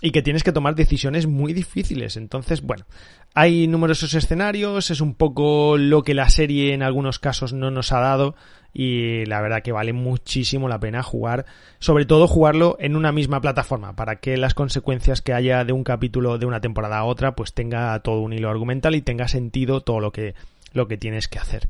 y 0.00 0.12
que 0.12 0.22
tienes 0.22 0.42
que 0.42 0.52
tomar 0.52 0.74
decisiones 0.74 1.26
muy 1.26 1.52
difíciles. 1.52 2.16
Entonces, 2.16 2.62
bueno, 2.62 2.86
hay 3.34 3.66
numerosos 3.66 4.14
escenarios, 4.14 4.90
es 4.90 5.00
un 5.00 5.14
poco 5.14 5.76
lo 5.76 6.02
que 6.02 6.14
la 6.14 6.28
serie 6.28 6.74
en 6.74 6.82
algunos 6.82 7.18
casos 7.18 7.52
no 7.52 7.70
nos 7.70 7.92
ha 7.92 8.00
dado 8.00 8.34
y 8.72 9.24
la 9.26 9.40
verdad 9.40 9.62
que 9.62 9.72
vale 9.72 9.92
muchísimo 9.92 10.68
la 10.68 10.78
pena 10.78 11.02
jugar, 11.02 11.44
sobre 11.80 12.06
todo 12.06 12.28
jugarlo 12.28 12.76
en 12.78 12.96
una 12.96 13.12
misma 13.12 13.40
plataforma 13.40 13.96
para 13.96 14.16
que 14.16 14.36
las 14.36 14.54
consecuencias 14.54 15.22
que 15.22 15.32
haya 15.32 15.64
de 15.64 15.72
un 15.72 15.84
capítulo 15.84 16.38
de 16.38 16.46
una 16.46 16.60
temporada 16.60 16.98
a 16.98 17.04
otra 17.04 17.34
pues 17.34 17.52
tenga 17.52 17.98
todo 18.00 18.20
un 18.20 18.32
hilo 18.32 18.48
argumental 18.48 18.94
y 18.94 19.02
tenga 19.02 19.28
sentido 19.28 19.80
todo 19.80 20.00
lo 20.00 20.12
que 20.12 20.34
lo 20.72 20.86
que 20.86 20.96
tienes 20.96 21.26
que 21.26 21.40
hacer 21.40 21.68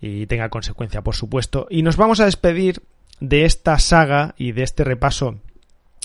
y 0.00 0.26
tenga 0.26 0.48
consecuencia, 0.48 1.02
por 1.02 1.14
supuesto. 1.14 1.66
Y 1.70 1.82
nos 1.82 1.96
vamos 1.96 2.20
a 2.20 2.24
despedir 2.24 2.82
de 3.20 3.44
esta 3.44 3.78
saga 3.78 4.34
y 4.36 4.52
de 4.52 4.62
este 4.62 4.84
repaso 4.84 5.38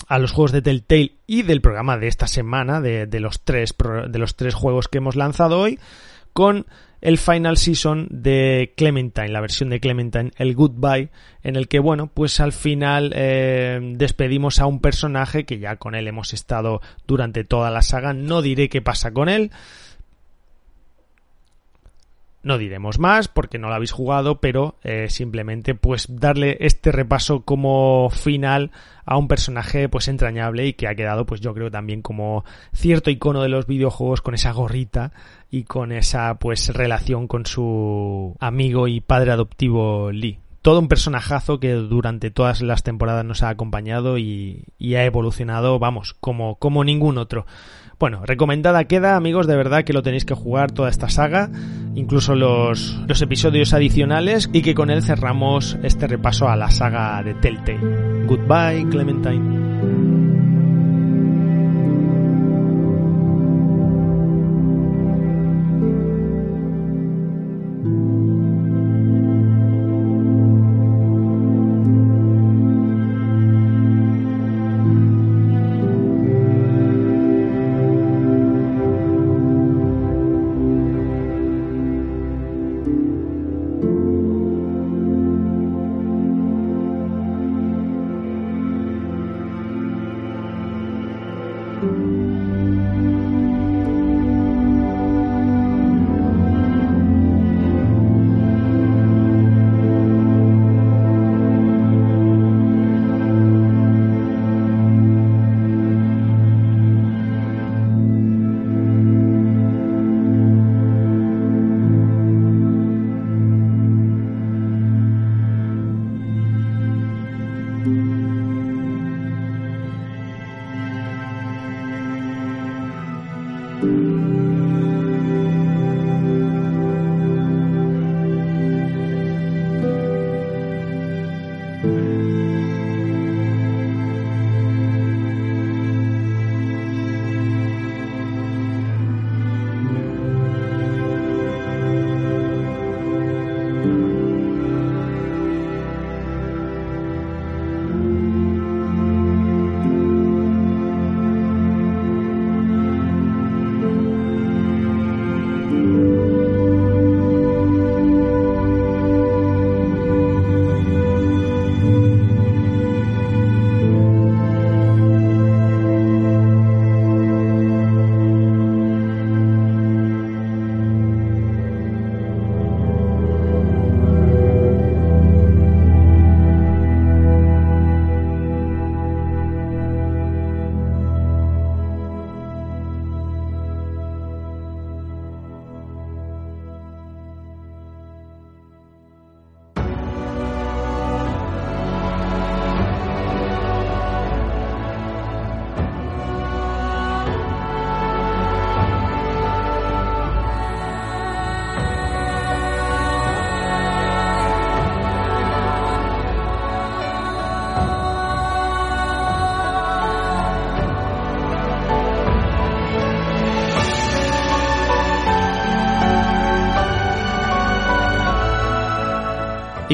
a 0.08 0.18
los 0.18 0.32
juegos 0.32 0.52
de 0.52 0.62
Telltale 0.62 1.16
y 1.26 1.42
del 1.42 1.60
programa 1.60 1.98
de 1.98 2.08
esta 2.08 2.26
semana, 2.26 2.80
de, 2.80 3.06
de 3.06 3.20
los, 3.20 3.42
tres, 3.42 3.74
de 4.08 4.18
los 4.18 4.36
tres 4.36 4.54
juegos 4.54 4.88
que 4.88 4.98
hemos 4.98 5.16
lanzado 5.16 5.60
hoy, 5.60 5.78
con 6.32 6.66
el 7.04 7.18
Final 7.18 7.58
Season 7.58 8.08
de 8.10 8.72
Clementine, 8.78 9.28
la 9.28 9.42
versión 9.42 9.68
de 9.68 9.78
Clementine, 9.78 10.30
el 10.38 10.54
Goodbye, 10.54 11.10
en 11.42 11.56
el 11.56 11.68
que, 11.68 11.78
bueno, 11.78 12.06
pues 12.06 12.40
al 12.40 12.52
final 12.52 13.12
eh, 13.14 13.78
despedimos 13.94 14.58
a 14.58 14.64
un 14.64 14.80
personaje 14.80 15.44
que 15.44 15.58
ya 15.58 15.76
con 15.76 15.94
él 15.94 16.08
hemos 16.08 16.32
estado 16.32 16.80
durante 17.06 17.44
toda 17.44 17.70
la 17.70 17.82
saga. 17.82 18.14
No 18.14 18.40
diré 18.40 18.70
qué 18.70 18.80
pasa 18.80 19.12
con 19.12 19.28
él. 19.28 19.50
No 22.44 22.58
diremos 22.58 22.98
más 22.98 23.26
porque 23.26 23.58
no 23.58 23.68
lo 23.68 23.74
habéis 23.74 23.92
jugado, 23.92 24.38
pero 24.38 24.76
eh, 24.84 25.08
simplemente 25.08 25.74
pues 25.74 26.06
darle 26.10 26.58
este 26.60 26.92
repaso 26.92 27.40
como 27.40 28.10
final 28.10 28.70
a 29.06 29.16
un 29.16 29.28
personaje 29.28 29.88
pues 29.88 30.08
entrañable 30.08 30.66
y 30.66 30.74
que 30.74 30.86
ha 30.86 30.94
quedado 30.94 31.24
pues 31.24 31.40
yo 31.40 31.54
creo 31.54 31.70
también 31.70 32.02
como 32.02 32.44
cierto 32.74 33.10
icono 33.10 33.42
de 33.42 33.48
los 33.48 33.66
videojuegos 33.66 34.20
con 34.20 34.34
esa 34.34 34.52
gorrita 34.52 35.12
y 35.50 35.64
con 35.64 35.90
esa 35.90 36.34
pues 36.34 36.68
relación 36.74 37.28
con 37.28 37.46
su 37.46 38.36
amigo 38.40 38.88
y 38.88 39.00
padre 39.00 39.32
adoptivo 39.32 40.12
Lee. 40.12 40.38
Todo 40.60 40.80
un 40.80 40.88
personajazo 40.88 41.60
que 41.60 41.72
durante 41.72 42.30
todas 42.30 42.60
las 42.60 42.82
temporadas 42.82 43.24
nos 43.24 43.42
ha 43.42 43.48
acompañado 43.48 44.18
y, 44.18 44.64
y 44.78 44.94
ha 44.96 45.04
evolucionado, 45.04 45.78
vamos, 45.78 46.14
como, 46.20 46.56
como 46.56 46.84
ningún 46.84 47.18
otro. 47.18 47.46
Bueno, 48.04 48.20
recomendada 48.22 48.84
queda, 48.84 49.16
amigos, 49.16 49.46
de 49.46 49.56
verdad 49.56 49.82
que 49.82 49.94
lo 49.94 50.02
tenéis 50.02 50.26
que 50.26 50.34
jugar 50.34 50.70
toda 50.70 50.90
esta 50.90 51.08
saga, 51.08 51.48
incluso 51.94 52.34
los, 52.34 53.00
los 53.08 53.22
episodios 53.22 53.72
adicionales, 53.72 54.50
y 54.52 54.60
que 54.60 54.74
con 54.74 54.90
él 54.90 55.02
cerramos 55.02 55.78
este 55.82 56.06
repaso 56.06 56.46
a 56.50 56.54
la 56.54 56.70
saga 56.70 57.22
de 57.22 57.32
Telltale. 57.32 58.26
Goodbye, 58.26 58.90
Clementine. 58.90 59.93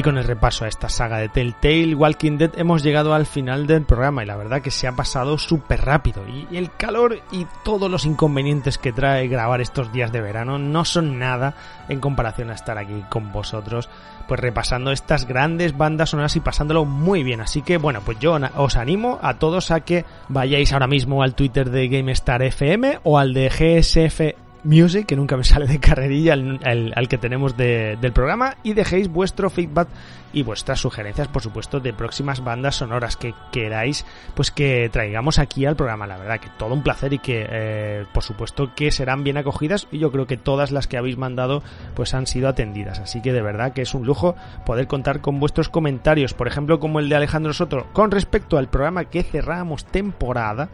Y 0.01 0.03
con 0.03 0.17
el 0.17 0.23
repaso 0.23 0.65
a 0.65 0.67
esta 0.67 0.89
saga 0.89 1.19
de 1.19 1.29
Telltale 1.29 1.93
Walking 1.93 2.39
Dead 2.39 2.57
hemos 2.57 2.81
llegado 2.81 3.13
al 3.13 3.27
final 3.27 3.67
del 3.67 3.83
programa 3.83 4.23
y 4.23 4.25
la 4.25 4.35
verdad 4.35 4.59
que 4.59 4.71
se 4.71 4.87
ha 4.87 4.95
pasado 4.95 5.37
súper 5.37 5.81
rápido 5.81 6.23
y 6.27 6.57
el 6.57 6.71
calor 6.75 7.19
y 7.31 7.45
todos 7.63 7.87
los 7.87 8.07
inconvenientes 8.07 8.79
que 8.79 8.93
trae 8.93 9.27
grabar 9.27 9.61
estos 9.61 9.93
días 9.93 10.11
de 10.11 10.21
verano 10.21 10.57
no 10.57 10.85
son 10.85 11.19
nada 11.19 11.53
en 11.87 11.99
comparación 11.99 12.49
a 12.49 12.55
estar 12.55 12.79
aquí 12.79 13.03
con 13.09 13.31
vosotros 13.31 13.89
pues 14.27 14.39
repasando 14.39 14.91
estas 14.91 15.27
grandes 15.27 15.77
bandas 15.77 16.09
sonoras 16.09 16.35
y 16.35 16.39
pasándolo 16.39 16.83
muy 16.83 17.21
bien. 17.21 17.39
Así 17.39 17.61
que 17.61 17.77
bueno, 17.77 18.01
pues 18.03 18.17
yo 18.17 18.39
os 18.55 18.77
animo 18.77 19.19
a 19.21 19.35
todos 19.35 19.69
a 19.69 19.81
que 19.81 20.03
vayáis 20.29 20.73
ahora 20.73 20.87
mismo 20.87 21.21
al 21.21 21.35
Twitter 21.35 21.69
de 21.69 21.89
GameStar 21.89 22.41
FM 22.41 23.01
o 23.03 23.19
al 23.19 23.35
de 23.35 23.49
GSF 23.49 24.50
Music, 24.63 25.07
que 25.07 25.15
nunca 25.15 25.37
me 25.37 25.43
sale 25.43 25.65
de 25.65 25.79
carrerilla 25.79 26.33
al, 26.33 27.07
que 27.09 27.17
tenemos 27.17 27.57
del 27.57 28.11
programa, 28.13 28.57
y 28.63 28.73
dejéis 28.73 29.07
vuestro 29.07 29.49
feedback 29.49 29.87
y 30.33 30.43
vuestras 30.43 30.79
sugerencias, 30.79 31.27
por 31.27 31.41
supuesto, 31.41 31.79
de 31.79 31.93
próximas 31.93 32.43
bandas 32.43 32.75
sonoras 32.75 33.17
que 33.17 33.33
queráis, 33.51 34.05
pues 34.35 34.51
que 34.51 34.89
traigamos 34.91 35.39
aquí 35.39 35.65
al 35.65 35.75
programa. 35.75 36.07
La 36.07 36.17
verdad 36.17 36.39
que 36.39 36.49
todo 36.57 36.73
un 36.73 36.83
placer 36.83 37.13
y 37.13 37.19
que, 37.19 37.45
eh, 37.49 38.05
por 38.13 38.23
supuesto, 38.23 38.73
que 38.75 38.91
serán 38.91 39.23
bien 39.23 39.37
acogidas 39.37 39.87
y 39.91 39.97
yo 39.97 40.11
creo 40.11 40.27
que 40.27 40.37
todas 40.37 40.71
las 40.71 40.87
que 40.87 40.97
habéis 40.97 41.17
mandado, 41.17 41.63
pues 41.95 42.13
han 42.13 42.27
sido 42.27 42.47
atendidas. 42.47 42.99
Así 42.99 43.21
que 43.21 43.33
de 43.33 43.41
verdad 43.41 43.73
que 43.73 43.81
es 43.81 43.93
un 43.93 44.05
lujo 44.05 44.35
poder 44.65 44.87
contar 44.87 45.21
con 45.21 45.39
vuestros 45.39 45.69
comentarios, 45.69 46.33
por 46.33 46.47
ejemplo, 46.47 46.79
como 46.79 46.99
el 46.99 47.09
de 47.09 47.15
Alejandro 47.15 47.53
Soto, 47.53 47.87
con 47.93 48.11
respecto 48.11 48.57
al 48.57 48.69
programa 48.69 49.05
que 49.05 49.23
cerramos 49.23 49.85
temporada 49.85 50.69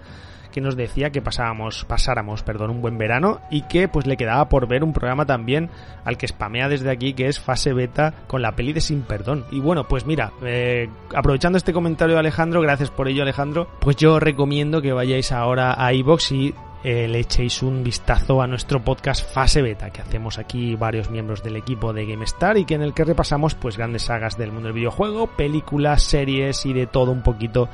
que 0.49 0.61
nos 0.61 0.75
decía 0.75 1.11
que 1.11 1.21
pasábamos, 1.21 1.85
pasáramos 1.85 2.43
perdón, 2.43 2.71
un 2.71 2.81
buen 2.81 2.97
verano 2.97 3.41
y 3.49 3.63
que 3.63 3.87
pues 3.87 4.07
le 4.07 4.17
quedaba 4.17 4.49
por 4.49 4.67
ver 4.67 4.83
un 4.83 4.93
programa 4.93 5.25
también 5.25 5.69
al 6.05 6.17
que 6.17 6.27
spamea 6.27 6.69
desde 6.69 6.91
aquí 6.91 7.13
que 7.13 7.27
es 7.27 7.39
fase 7.39 7.73
beta 7.73 8.13
con 8.27 8.41
la 8.41 8.55
peli 8.55 8.73
de 8.73 8.81
Sin 8.81 9.01
Perdón. 9.01 9.45
Y 9.51 9.59
bueno, 9.59 9.87
pues 9.87 10.05
mira, 10.05 10.31
eh, 10.43 10.89
aprovechando 11.15 11.57
este 11.57 11.73
comentario 11.73 12.15
de 12.15 12.19
Alejandro, 12.19 12.61
gracias 12.61 12.89
por 12.89 13.07
ello 13.07 13.23
Alejandro, 13.23 13.67
pues 13.79 13.95
yo 13.95 14.19
recomiendo 14.19 14.81
que 14.81 14.93
vayáis 14.93 15.31
ahora 15.31 15.75
a 15.77 15.93
iBox 15.93 16.31
y 16.31 16.53
eh, 16.83 17.07
le 17.07 17.19
echéis 17.19 17.63
un 17.63 17.83
vistazo 17.83 18.41
a 18.41 18.47
nuestro 18.47 18.83
podcast 18.83 19.29
Fase 19.33 19.61
Beta 19.61 19.89
que 19.89 20.01
hacemos 20.01 20.37
aquí 20.37 20.75
varios 20.75 21.09
miembros 21.09 21.43
del 21.43 21.55
equipo 21.55 21.91
de 21.91 22.05
GameStar 22.05 22.57
y 22.57 22.65
que 22.65 22.75
en 22.75 22.83
el 22.83 22.93
que 22.93 23.03
repasamos 23.03 23.55
pues 23.55 23.77
grandes 23.77 24.03
sagas 24.03 24.37
del 24.37 24.51
mundo 24.51 24.67
del 24.67 24.75
videojuego, 24.75 25.27
películas, 25.27 26.03
series 26.03 26.65
y 26.65 26.73
de 26.73 26.85
todo 26.85 27.11
un 27.11 27.23
poquito 27.23 27.67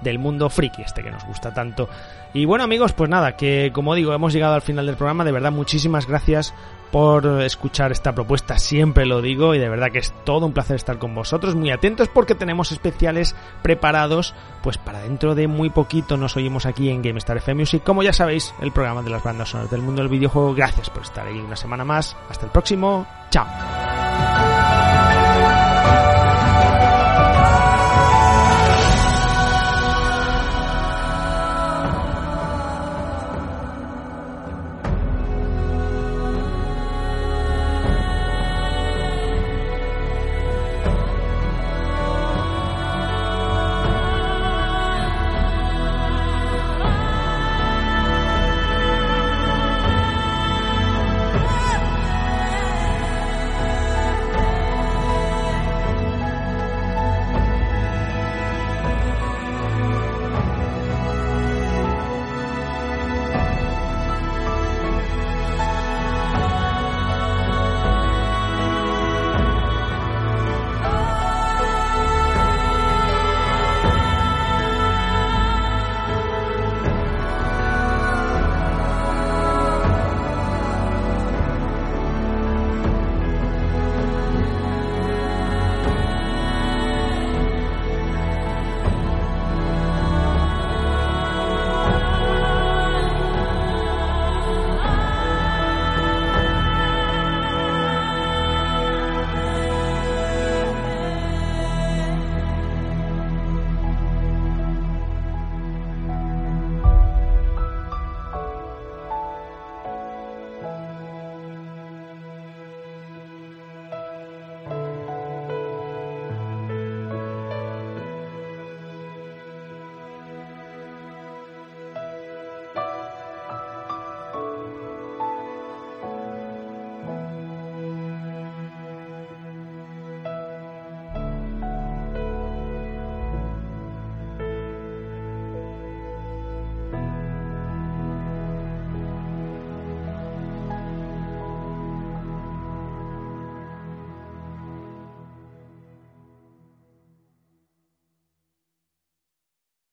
del 0.00 0.18
mundo 0.18 0.48
friki 0.50 0.82
este 0.82 1.02
que 1.02 1.10
nos 1.10 1.24
gusta 1.24 1.52
tanto. 1.52 1.88
Y 2.32 2.44
bueno 2.44 2.64
amigos, 2.64 2.92
pues 2.92 3.10
nada, 3.10 3.36
que 3.36 3.70
como 3.72 3.94
digo, 3.94 4.12
hemos 4.12 4.32
llegado 4.32 4.54
al 4.54 4.62
final 4.62 4.86
del 4.86 4.96
programa, 4.96 5.24
de 5.24 5.32
verdad 5.32 5.52
muchísimas 5.52 6.06
gracias 6.06 6.54
por 6.90 7.42
escuchar 7.42 7.92
esta 7.92 8.14
propuesta, 8.14 8.58
siempre 8.58 9.06
lo 9.06 9.22
digo 9.22 9.54
y 9.54 9.58
de 9.58 9.68
verdad 9.68 9.90
que 9.92 10.00
es 10.00 10.12
todo 10.24 10.46
un 10.46 10.52
placer 10.52 10.76
estar 10.76 10.98
con 10.98 11.14
vosotros, 11.14 11.54
muy 11.54 11.70
atentos 11.70 12.08
porque 12.08 12.34
tenemos 12.34 12.72
especiales 12.72 13.36
preparados, 13.62 14.34
pues 14.62 14.76
para 14.76 15.00
dentro 15.00 15.34
de 15.34 15.46
muy 15.46 15.70
poquito 15.70 16.16
nos 16.16 16.36
oímos 16.36 16.66
aquí 16.66 16.90
en 16.90 17.02
GameStar 17.02 17.36
FM 17.36 17.62
Music, 17.62 17.82
como 17.84 18.02
ya 18.02 18.12
sabéis, 18.12 18.54
el 18.60 18.72
programa 18.72 19.02
de 19.02 19.10
las 19.10 19.22
bandas 19.22 19.50
sonoras 19.50 19.70
del 19.70 19.82
mundo 19.82 20.02
del 20.02 20.10
videojuego. 20.10 20.54
Gracias 20.54 20.90
por 20.90 21.02
estar 21.02 21.26
ahí 21.26 21.38
una 21.38 21.56
semana 21.56 21.84
más, 21.84 22.16
hasta 22.28 22.46
el 22.46 22.52
próximo, 22.52 23.06
chao. 23.30 23.46